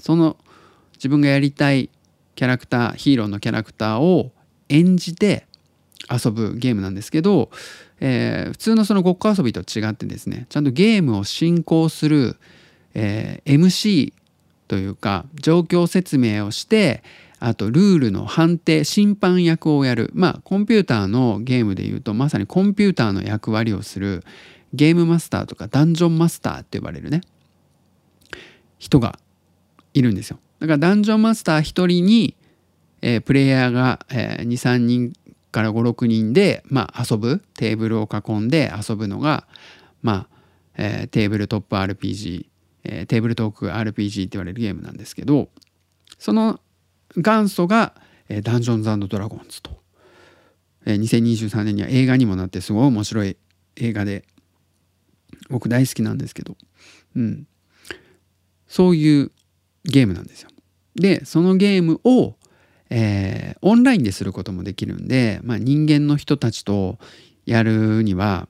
[0.01, 0.37] その
[0.95, 1.89] 自分がやりたい
[2.35, 4.31] キャラクターヒーローのキャラクターを
[4.73, 5.45] 演じて
[6.11, 7.49] 遊ぶゲームなんですけど、
[7.99, 12.37] えー、普通のそのごっこ遊びと違ってですねちゃんとゲームを進行する、
[12.93, 14.13] えー、MC
[14.67, 17.03] というか状況説明をして
[17.39, 20.11] あとルールの判定審判役をやる。
[20.13, 24.23] まあコンピューターのゲームでいうとまさにコンピューターの役割をする
[24.73, 27.21] ゲームマスターとかダンジョンマスターって呼ばれるね
[28.79, 29.19] 人が
[29.93, 30.39] いるんですよ。
[30.59, 32.35] だからダンジョンマスター1人に
[33.05, 35.13] えー、プレイヤーが、えー、23人
[35.51, 39.45] から56人で、まあ、遊ぶテーブルを囲んで遊ぶのが、
[40.01, 40.37] まあ
[40.77, 42.45] えー、テーブルトップ RPG、
[42.85, 45.49] えー、テーブルトーク RPG って言われるゲームなんですけど
[46.17, 46.61] その
[47.17, 47.93] 元祖が、
[48.29, 49.81] えー、ダンジョンズドラゴンズと、
[50.85, 53.35] えー、2023年には映画にもなってすごい面白い
[53.75, 54.23] 映画で
[55.49, 56.55] 僕大好きなんですけど、
[57.17, 57.47] うん、
[58.65, 59.31] そういう
[59.83, 60.49] ゲームなんですよ。
[60.95, 62.37] でそのゲームを
[62.95, 66.99] えー、オンラインですることもできるんで、まあ、人間の人たちと
[67.43, 68.47] やるには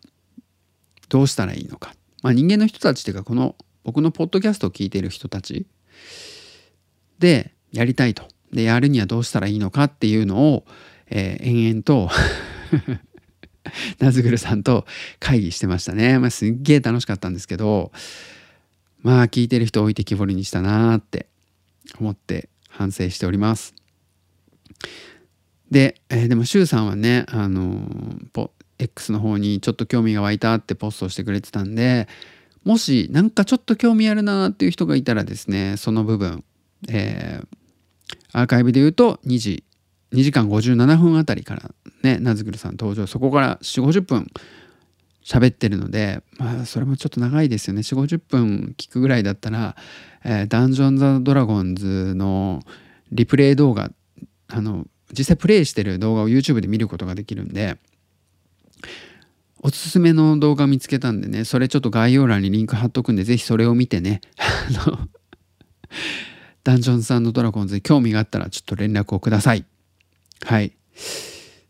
[1.07, 5.65] どうしたらいいのか、まあ、人間の人たちっていうかこの僕のポッドキャストを聞いている人たち
[7.19, 8.27] でやりたいと。
[8.51, 10.65] でやるにはどうしたらいいのかっていうのを、
[11.07, 12.09] えー、延々と
[13.97, 14.85] ナズグルさんと
[15.19, 17.91] 会議してましたね、まあ、すっげえ楽しかったんですけど
[19.01, 21.27] まあ聞いてる人を置いてきぼりにしたなーって
[21.99, 23.73] 思って反省しております。
[25.74, 27.82] で、えー、でも周さんはねあの
[28.32, 32.07] ポ X の方にちょっと興味が湧いたってポストしてくれてたんで
[32.63, 36.43] もしなんかちょっと興味あるなっていう人がいたらですねその部分、
[36.89, 37.47] えー、
[38.34, 39.63] アーカイブで言うと2時
[40.13, 41.71] 2時間57分あたりから
[42.03, 44.28] ねナズグルさん登場そこから4 5 0分
[45.26, 47.80] 喋ってるのでまあそれもちょっと長いですよね。
[47.80, 49.76] 4 5 0分聞くぐらいだったら、
[50.24, 52.61] えー、ダンジョン・ザ・ドラゴンズの
[53.11, 53.89] リプレイ動画
[54.49, 57.78] あの実際プレイしてる動画を YouTube で見ることができるんで
[59.61, 64.22] おすすめの動画見つけたんでねそれちょっと概要欄にリンク貼っとくんで是非それを見てね。
[64.38, 65.07] あの
[66.64, 69.66] ダンジョンズドラゴンズに興味があったらちょっと連絡をください。
[70.45, 70.74] はい。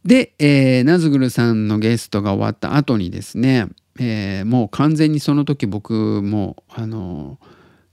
[0.05, 3.67] で、えー、ナズグルさんのゲストが終わった後にですね、
[3.99, 7.39] えー、もう完全にその時僕もあの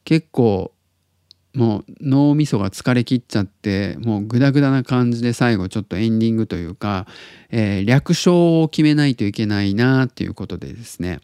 [0.05, 0.73] 結構
[1.55, 7.07] もう脳みそが疲れきっちゃってもうグダグダな感じで最後ちょっとエンディングというか、
[7.51, 11.21] えー、略称を決めないといけないなっていうことでですね。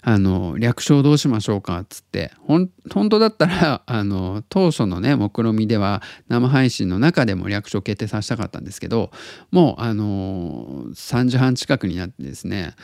[0.00, 2.70] あの略称どうしましょうかっつって本
[3.10, 9.10] 当だったら あの当初のね目論見みでは生配信の中でも略称決定させたかったんですけど
[9.50, 12.74] もうあの3時半近くになってですね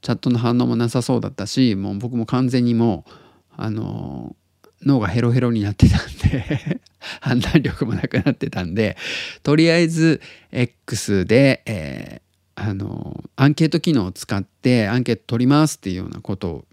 [0.00, 3.12] チャットの反応もなさそうだったしもう僕も完全にもう
[3.56, 4.34] あの
[4.84, 6.80] 脳がヘロヘロになってたんで
[7.20, 8.96] 判断力もなくなってたんで
[9.42, 10.20] とりあえず
[10.50, 16.64] X で、えー、あのアンケート機能を使ってアンケート取りますっていうようなことを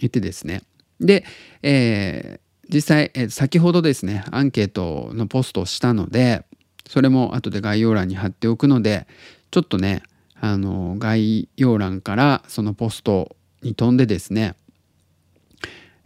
[0.00, 0.62] 言ってですね。
[1.00, 1.24] で、
[1.62, 6.44] えー、実際、えー、先ほどですねアンケートのポストをしたので
[6.88, 9.06] それも後で概要欄に貼っておくので
[9.50, 10.02] ちょっとね
[10.40, 14.54] あの概要欄からそのポストに飛んでですね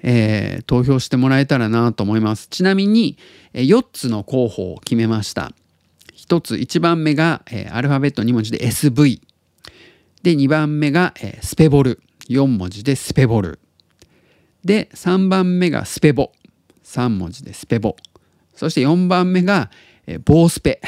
[0.08, 2.46] えー、投票してもらえたらなと思います。
[2.46, 3.18] ちなみに、
[3.52, 5.52] え4つの候補を決めました。
[6.14, 9.20] 1つ、1番目が、えー、アルファベット2文字で SV。
[10.22, 12.00] で、2番目が、えー、スペボル。
[12.28, 13.58] 4文字でスペボル。
[14.64, 16.30] で、3番目がスペボ。
[16.84, 17.96] 3文字でスペボ。
[18.54, 19.72] そして4番目が、
[20.06, 20.80] えー、ボースペ。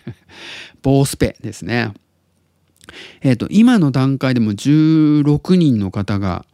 [0.82, 1.94] ボースペですね。
[3.22, 6.44] えっ、ー、と、今の段階でも16人の方が、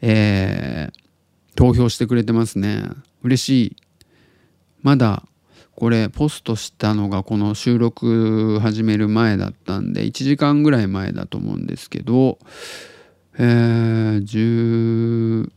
[0.00, 1.03] えー、
[1.54, 2.82] 投票してくれてますね。
[3.22, 3.76] 嬉しい。
[4.82, 5.24] まだ、
[5.76, 12.38] これ、ポストしたのがこの収録始める前だったんで、1時間ぐらい前だと思うんですけど、
[13.38, 15.50] えー、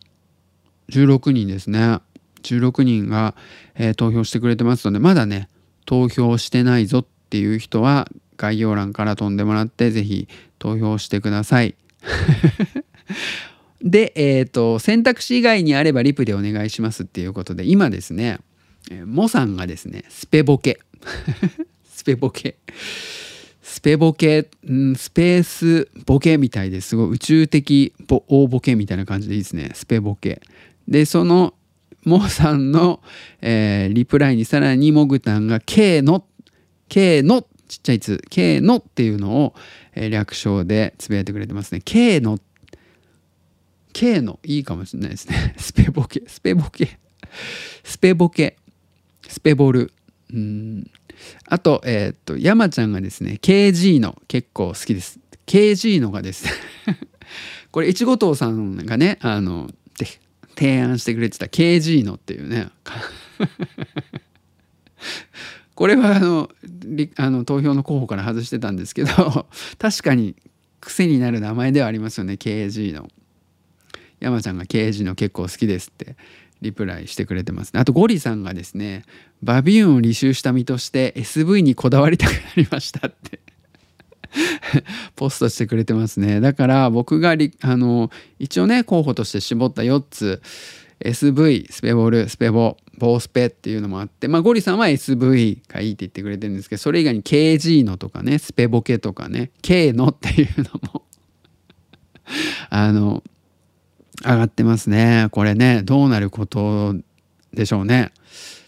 [0.89, 1.99] 16人ですね。
[2.43, 3.35] 16人が、
[3.75, 5.49] えー、投票してくれてますので、まだね、
[5.85, 10.27] 投票してないぞっていう人は、概要欄から飛んでもらって是非
[10.59, 11.75] 投票してください。
[13.81, 18.39] で、え、ー、と選択肢以外にあればリプでお願いしますっていうことで今ですね
[19.05, 20.79] モさんがですね スペボケ。
[21.91, 22.57] スペボケ。
[23.61, 29.71] スペボケ、ん、スペースボケみたいですごい宇宙的ボ大ボケみたいな感じでいいですね。
[29.73, 30.41] スペボケ。
[30.87, 31.53] でその
[32.05, 33.01] モさんの、
[33.41, 36.25] えー、リプライにさらにモグタンが K の
[36.87, 39.53] K のちっちゃい「つ」「K の」っていうのを、
[39.93, 41.81] えー、略称でつぶやいてくれてますね。
[41.83, 42.39] K の
[43.97, 45.55] K のいいかもしれないですね。
[45.57, 46.21] スペボケ。
[46.27, 46.99] スペボケ。
[47.83, 48.55] スペボケ。
[49.27, 49.91] スペボル。
[50.31, 50.91] うん。
[51.47, 55.19] あとえー、っと山ちゃんがですね KG の結構好きです。
[55.47, 56.51] KG のがですね
[57.71, 59.67] これいちごとうさんがねあの
[60.55, 62.67] 提案してくれてた KG のっていうね
[65.73, 66.51] これはあの
[67.15, 69.47] あの投票の候補から外してたんですけど
[69.79, 70.35] 確かに
[70.81, 73.09] 癖になる名前ではありますよね KG の。
[74.19, 76.15] 山ちゃんが KG の結構好きですって
[76.61, 79.03] リプライしてくれてます、ね、あとゴリさんがですね
[79.43, 83.39] バビューンを履修した身として SV にこだわりたくなりましたって
[85.15, 86.41] ポストしてくれてますね。
[86.41, 90.41] だから僕があの一応ね候補として絞った4つ
[90.99, 100.63] SV スペボルスペボボースペっていうのもあって、まあ、ゴリさんは SV がいいって言ってくれてるんですけどそれ以外に KG のとかねスペボケとかね K のっていうの
[100.93, 101.03] も
[102.69, 103.23] あの
[104.23, 106.95] 上がってますねこれねどうなること
[107.53, 108.11] でしょうね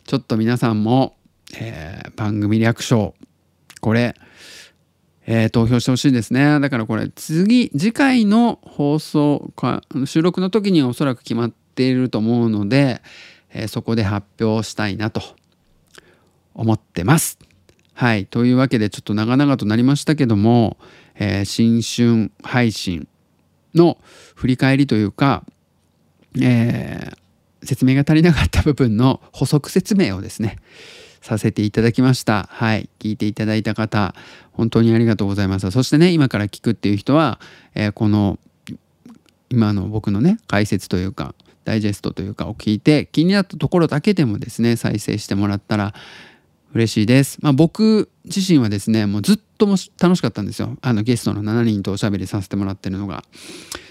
[0.06, 1.18] ちょっと皆さんも、
[1.60, 3.16] えー、番組略称
[3.82, 4.16] これ、
[5.26, 13.02] えー、投票してほしいですねだからこれ次次回の放送か収録の時にはおそらく決まっていると思うので
[13.52, 15.22] えー、そこで発表したいなと
[16.54, 17.39] 思ってます。
[17.93, 18.26] はい。
[18.26, 20.78] というわけでちょっと長々となりましたけども、
[21.16, 23.08] えー、新春配信
[23.76, 23.97] の
[24.36, 25.43] 振り返りというか、
[26.39, 30.57] えー、説明が足りなかった部分の補足説明をですね、
[31.22, 32.47] させていただきました。
[32.49, 32.89] はい。
[32.99, 34.15] 聞いていただいた方、
[34.53, 35.70] 本当にありがとうございます。
[35.72, 37.39] そしてね、今から聞くっていう人は、
[37.76, 38.39] えー、この、
[39.49, 41.36] 今の僕のね、解説というか、
[41.70, 45.93] ダイジェストというかを聞いて気になったところだけでもですね再生してもらったら
[46.74, 47.38] 嬉しいです。
[47.41, 53.24] まあ、僕自身はですねもうずっとも楽しかったんですよあのゲストの7人とおしゃべりさせてもらってるのが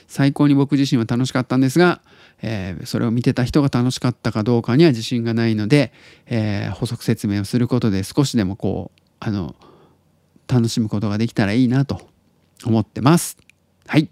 [0.07, 2.01] 最高に僕自身は楽しかったんですが、
[2.41, 5.93] えー、それを見てた人が楽しかったかどうかには自信がないので、
[6.27, 9.55] えー、補足説明をすることで少しでもこうあの
[10.47, 12.01] 楽しむことができたらいいなと
[12.65, 13.37] 思ってます。
[13.87, 14.09] はい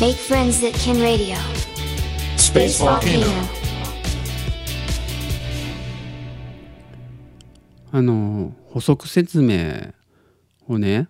[0.00, 1.61] Make friends that can radio.
[2.52, 3.26] Space Volcano.
[7.90, 9.94] あの補足説明
[10.68, 11.08] をね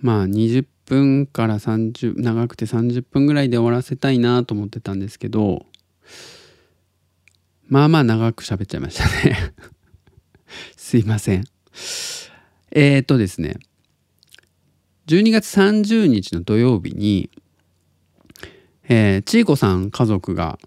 [0.00, 5.64] まあ20分から30長くて30分ぐらいで終わらせたいなと思ってたんですけど
[7.68, 9.54] まあまあ長く喋っちゃいましたね。
[10.76, 11.44] すいません。
[12.72, 13.54] えー、っとですね。
[15.06, 17.30] 12月30日の土曜日に、
[18.88, 20.58] えー、ちいこさん家族が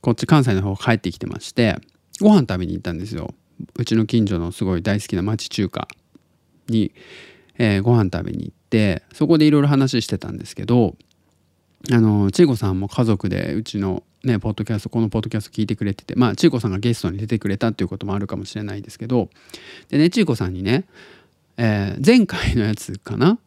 [0.00, 1.78] こっち関西の方帰ってきてまして
[2.20, 3.32] ご飯食べに行ったんですよ。
[3.76, 5.86] うちの近所のすごい大好きな町中華
[6.68, 6.92] に、
[7.56, 10.96] えー、ご飯食べに行ってそこでいろいろ話してたんですけど
[11.92, 19.28] あのちいこさんも家族でうちのねポッドキャストこのポッドキャスト聞いてくれててまあちいこさんがゲストに出てくれたっていうこともあるかもしれないですけど
[19.90, 20.84] でねちいこさんにね、
[21.56, 23.38] えー、前回のやつかな？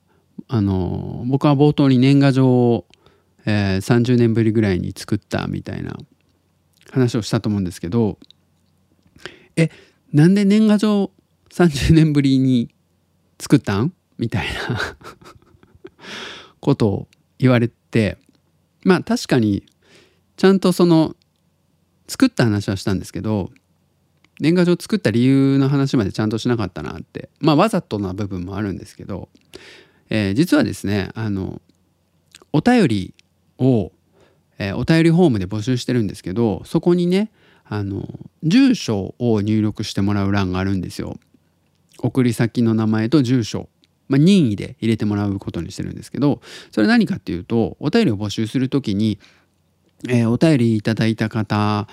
[0.48, 2.86] あの僕は冒頭に年賀状を、
[3.48, 5.98] えー、30年ぶりぐらいに作ったみたいな
[6.92, 8.20] 話をしたと思うんですけど
[9.56, 9.70] え
[10.14, 11.12] なんで年賀状
[11.50, 12.70] 30年ぶりに
[13.40, 13.94] 作ったん？
[14.18, 14.98] みたいな
[16.60, 17.08] ことを
[17.40, 18.18] 言われて
[18.84, 19.64] まあ確かに
[20.36, 21.16] ちゃんとその
[22.08, 23.52] 作った話はしたんですけど
[24.42, 29.30] 年賀状作った理由の話までちゃんとしなかったなってまあわざとな部分もあるんですけど
[30.10, 31.62] えー、実はですねあの
[32.54, 33.14] お便り
[33.58, 33.92] を、
[34.60, 37.32] えー、お便りホームで募集してるんですけどそこにね
[37.66, 38.08] あの
[38.44, 41.18] 住所を入力してもらう欄があるんですよ。
[42.00, 43.70] 送り先の名前と住所、
[44.08, 46.42] まあ、任意で入れてもらうことにしてるんですけど
[46.72, 49.18] それ何かっていうとお便りを募集する時に、
[50.08, 51.88] えー、お便りいただいた方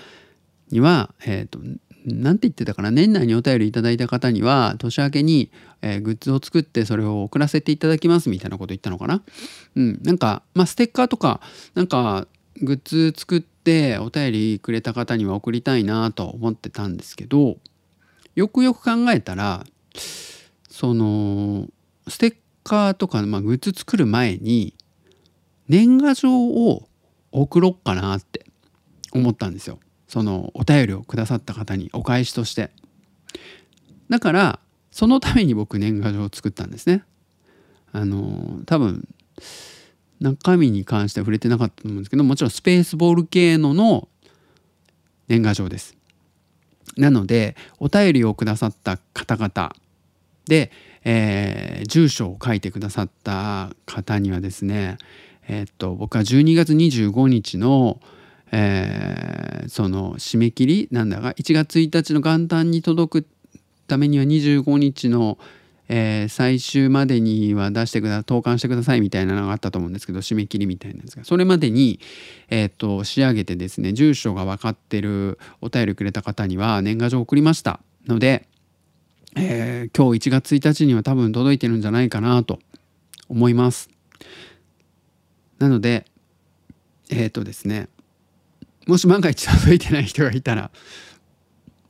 [0.69, 1.59] には、えーと、
[2.05, 2.91] んて言ってたかな？
[2.91, 5.51] 年内にお便りいただいた方には年明けに、
[5.81, 9.23] えー、グッズを作ってそれを送らせていただきますみたいなこと言ったのかな？
[9.75, 11.41] うん、なんか、まあ、ステッカーとか
[11.73, 12.27] なんか
[12.61, 17.57] グッズ作ってお便りくれた方には送りたいなと思ってたんですけど
[18.35, 19.65] よくよく考えたら
[20.69, 21.67] その
[22.07, 24.75] ステッカーとか、まあ、グッズ作る前に
[25.67, 26.87] 年賀状を
[27.31, 28.45] 送ろっかなって
[29.11, 29.79] 思ったんですよ。
[30.07, 32.71] そのお便りをくださった方にお返しとして。
[34.09, 34.59] だから
[34.91, 37.03] そのために僕年賀状を作ったんですね。
[37.91, 39.07] あの多分
[40.19, 44.07] 中身に関しては触れてなかったと思うんですけどもちろんスペースボール系のの
[45.27, 45.95] 年賀状です。
[46.97, 49.75] なのでお便りをくださった方々
[50.47, 50.71] で、
[51.03, 54.97] えー、住所を書いてくださった方にはですね
[55.47, 57.99] えー、っと僕は12月25日の
[58.51, 63.27] えー、その締め切りなんだが1月1日の元旦に届く
[63.87, 65.37] ためには25日の、
[65.87, 71.99] えー、最終までには出してくだ投函してくださいみたいなのがあったと思うんですけど締め切りみたいなんですがそれまでに、
[72.49, 78.47] えーと、仕上げてですね住所が分かってるお便りくれた方には年賀状を送りましたので、
[79.35, 82.59] えー、今日1月1日には多分届いてるんじゃないかなと
[83.27, 83.89] 思います。
[85.57, 86.05] なので
[87.09, 87.87] えっ、ー、とですね
[88.87, 90.71] もし万が一届いてない人がいたら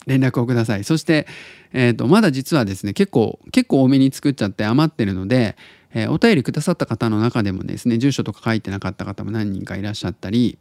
[0.05, 0.83] 連絡をください。
[0.83, 1.27] そして、
[1.73, 5.55] えーと、まだ実はですね結構結構多めに作っちゃって余ってるので、
[5.93, 10.57] えー、お便りくださった方の中でもですね住所とか書いてなかった方も何人かいらっしゃったり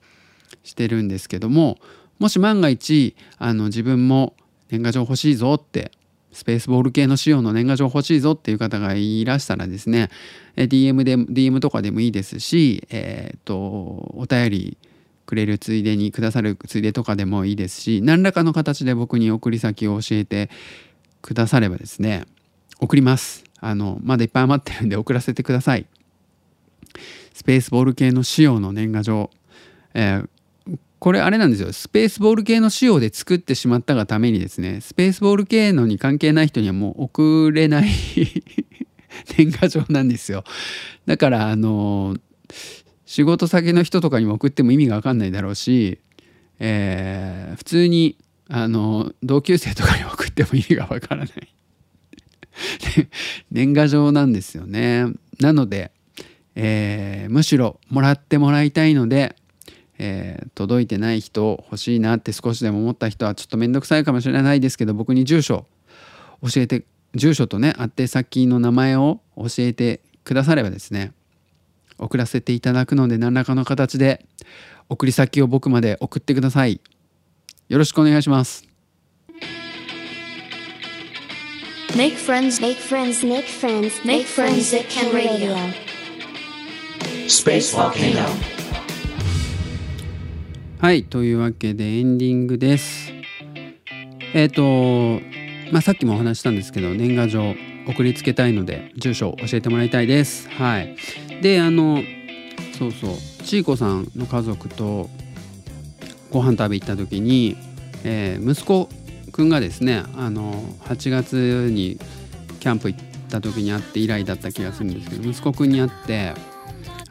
[0.62, 1.78] してるんですけども
[2.18, 4.34] もし万が一あの自分も
[4.70, 5.90] 年賀状欲しいぞって
[6.32, 10.10] スペースボール系の仕様の年賀状欲しいぞっていう方がいらしたらですね
[10.56, 14.78] DM で DM とかでもいいですし、えーとお便り
[15.26, 20.50] くれるついでにくださるついでとかでもいいですし何らかの形で僕に送り先を教えて
[21.22, 22.24] くださればですね
[22.80, 23.44] 送ります。
[23.60, 25.86] あのまだいっぱい余ってるんで送らせてください。
[27.32, 29.30] スペースボール系の仕様の年賀状、
[29.94, 30.28] えー、
[30.98, 31.72] これあれなんですよ。
[31.72, 37.88] スペースボール系の仕様で作ってしまったがためにですねスペースボール系のに関係ない人にはもう送れない
[39.36, 40.44] 年賀状なんですよ。
[41.06, 42.16] だからあの
[43.06, 45.98] 仕事先の人とかにも送っても意味が分かんないだろうし、
[46.58, 48.16] えー、普通に
[48.48, 51.54] あの同級生とかに送っても意味が分からない。
[53.50, 55.06] 年賀状なんですよね。
[55.40, 55.90] なので、
[56.54, 59.34] えー、むしろもらってもらいたいので、
[59.98, 65.66] えー、届いてない人欲しいなって少しでも思った人はちょっと面倒くさいかもしれないですけど僕に住所
[66.42, 66.84] 教えて
[67.14, 71.12] 住所とね宛先の名前を教えてくださればですね
[71.98, 74.26] 送らせていただくので何らかの形で
[74.88, 76.80] 送り先を僕まで送ってください
[77.68, 78.64] よろしくお願いします
[81.94, 85.54] Make friends, make friends, make friends, make friends that can radio.
[87.28, 88.26] Space Volcano.
[90.80, 93.12] はい、というわけでエンディングです。
[94.34, 95.22] えっ、ー、と、
[95.72, 97.54] まあ、さっきもお話したんですけど、年賀状
[97.86, 100.50] 送りつけたいので、住所を教えてもらいたいです。
[100.50, 100.96] はい。
[101.42, 102.02] であの
[102.78, 103.14] そうそう
[103.44, 105.08] ちいこさんの家族と
[106.30, 107.56] ご飯食べ行った時に、
[108.04, 108.88] えー、息子
[109.30, 110.54] くんがですねあの
[110.84, 111.98] 8月に
[112.60, 116.32] キャンプ行った時に会って以来だった気がするんですけど息子くんに会って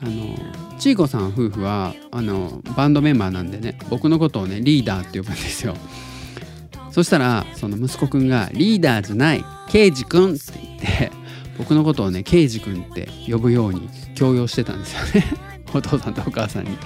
[0.01, 0.35] あの
[0.79, 5.75] ちいこさん夫婦はあのバンドメンバーなんでね僕のことをねリーダーって呼ぶんですよ。
[6.91, 11.22] そしたらその息子くんが「リーダーじゃない刑事くん」って言って
[11.57, 15.25] 僕のことをね刑事くんって呼ぶように強要してたんですよね。
[15.73, 16.77] お父さんとお母さんに。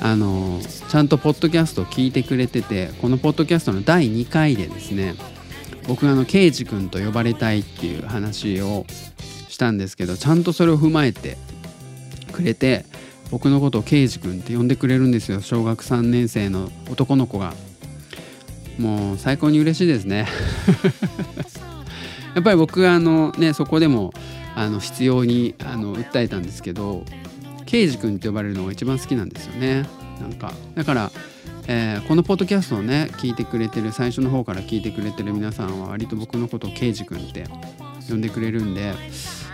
[0.00, 5.16] あのちゃんとポッドキャストを聞いてくれててこのポッドキャストの第2回でですね
[5.88, 8.86] 僕があの刑事君と呼ばれたいっていう話を
[9.48, 11.36] したんですけどちゃんとそれを踏まえて
[12.30, 12.84] くれて
[13.32, 15.40] 僕のことを刑事君って呼んでくれるんですよ。
[15.40, 17.54] 小学3年生の男の子が。
[18.78, 20.28] もう最高に嬉しいですね。
[22.38, 24.12] やっぱり僕はあのねそこでも
[24.54, 27.04] あの必要にあの訴えたんですけど
[27.66, 29.88] 刑事君って呼ばれるのが一番好きなんですよね。
[30.20, 31.10] なんかだから、
[31.66, 37.46] えー、このポッドキャストをね聞いてくれてる最初の方から聞いてくれてる皆さんは割と僕のことを刑事君って
[38.08, 38.94] 呼んでくれるんで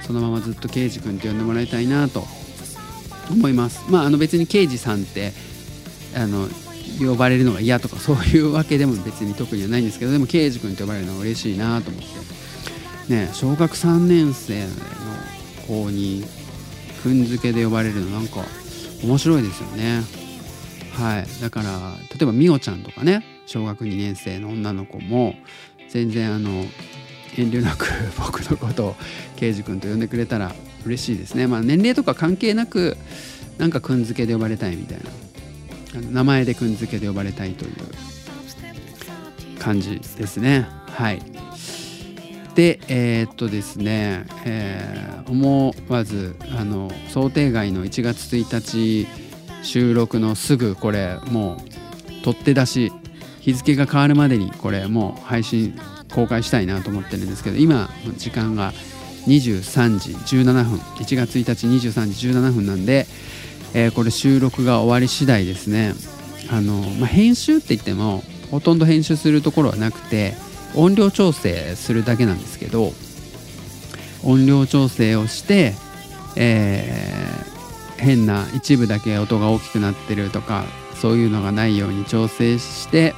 [0.06, 2.22] そのままずっと刑事君って呼んでもらいたいなと
[3.30, 3.90] 思います。
[3.90, 5.32] まああの別に刑事さんって
[6.14, 6.48] あの
[7.00, 12.33] 呼ばれるのが嫌とかそういうわけでも別に特にはないんですけどでも刑事君と呼ばれるのは嬉しいなと思って。
[13.08, 14.72] ね小学3年生の
[15.66, 16.24] 子に
[17.02, 18.44] くんづけで呼ばれるのなんか
[19.02, 20.02] 面白いですよね。
[20.94, 21.26] はい。
[21.42, 21.68] だから
[22.10, 25.34] 例えばみおちゃんとかね小学2年生の女の子も
[25.88, 26.64] 全然あの
[27.36, 27.86] 遠慮なく
[28.18, 28.96] 僕のことを
[29.36, 30.54] 刑事君と呼んでくれたら
[30.86, 31.46] 嬉しいですね。
[31.46, 32.96] まあ年齢とか関係なく
[33.58, 35.04] なんかくんづけで呼ばれたいみたいな。
[36.00, 37.72] 名前でくんづけで呼ばれたいという
[39.60, 40.66] 感じですね。
[40.90, 41.22] はい。
[42.54, 49.08] でえー、っとですね、えー、思わずあの想定外の1月1日
[49.64, 52.92] 収録のすぐこれもう取って出し
[53.40, 55.78] 日付が変わるまでにこれもう配信
[56.14, 58.72] 公開したいなと思ってるんですけど今時間が
[59.26, 63.06] 23時17分1月1日23時17分なんで、
[63.74, 65.94] えー、これ収録が終わり次第ですね。
[66.50, 70.34] あの、まあ、編集って言ってもほとんど編集するところはなくて
[70.74, 72.92] 音量調整するだけなんですけど
[74.24, 75.74] 音量調整をして、
[76.36, 80.64] えー、変な一部だけ音が大きくなってるとか
[80.94, 83.14] そういうのがないように調整して、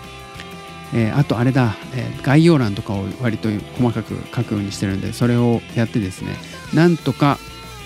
[0.93, 3.49] えー、あとあれだ、えー、概要欄とかを割と
[3.79, 6.33] 細かく書くようにしてるんでそれをやってですね
[6.75, 7.39] なんとか、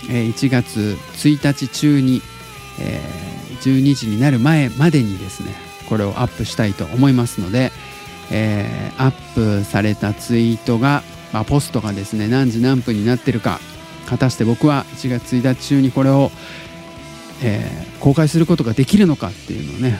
[0.08, 2.22] え1月1日中に、
[2.80, 2.98] え
[3.60, 5.54] 12時になる前までにですね
[5.90, 7.72] これをアップしたいと思いますので、
[8.30, 11.02] えー、アップされたツイートが、
[11.32, 13.60] まあ、ポストがですね何時何分になってるか
[14.06, 16.30] 果たして僕は1月1日中にこれを、
[17.42, 19.98] えー、公開することができるのかっていうのをね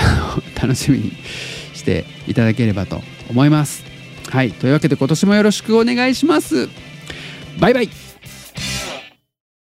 [0.60, 1.12] 楽しみに
[1.74, 3.84] していただければと思います。
[4.28, 6.68] はいというわけで今年もよろしくお願いします。
[7.58, 8.11] バイバイ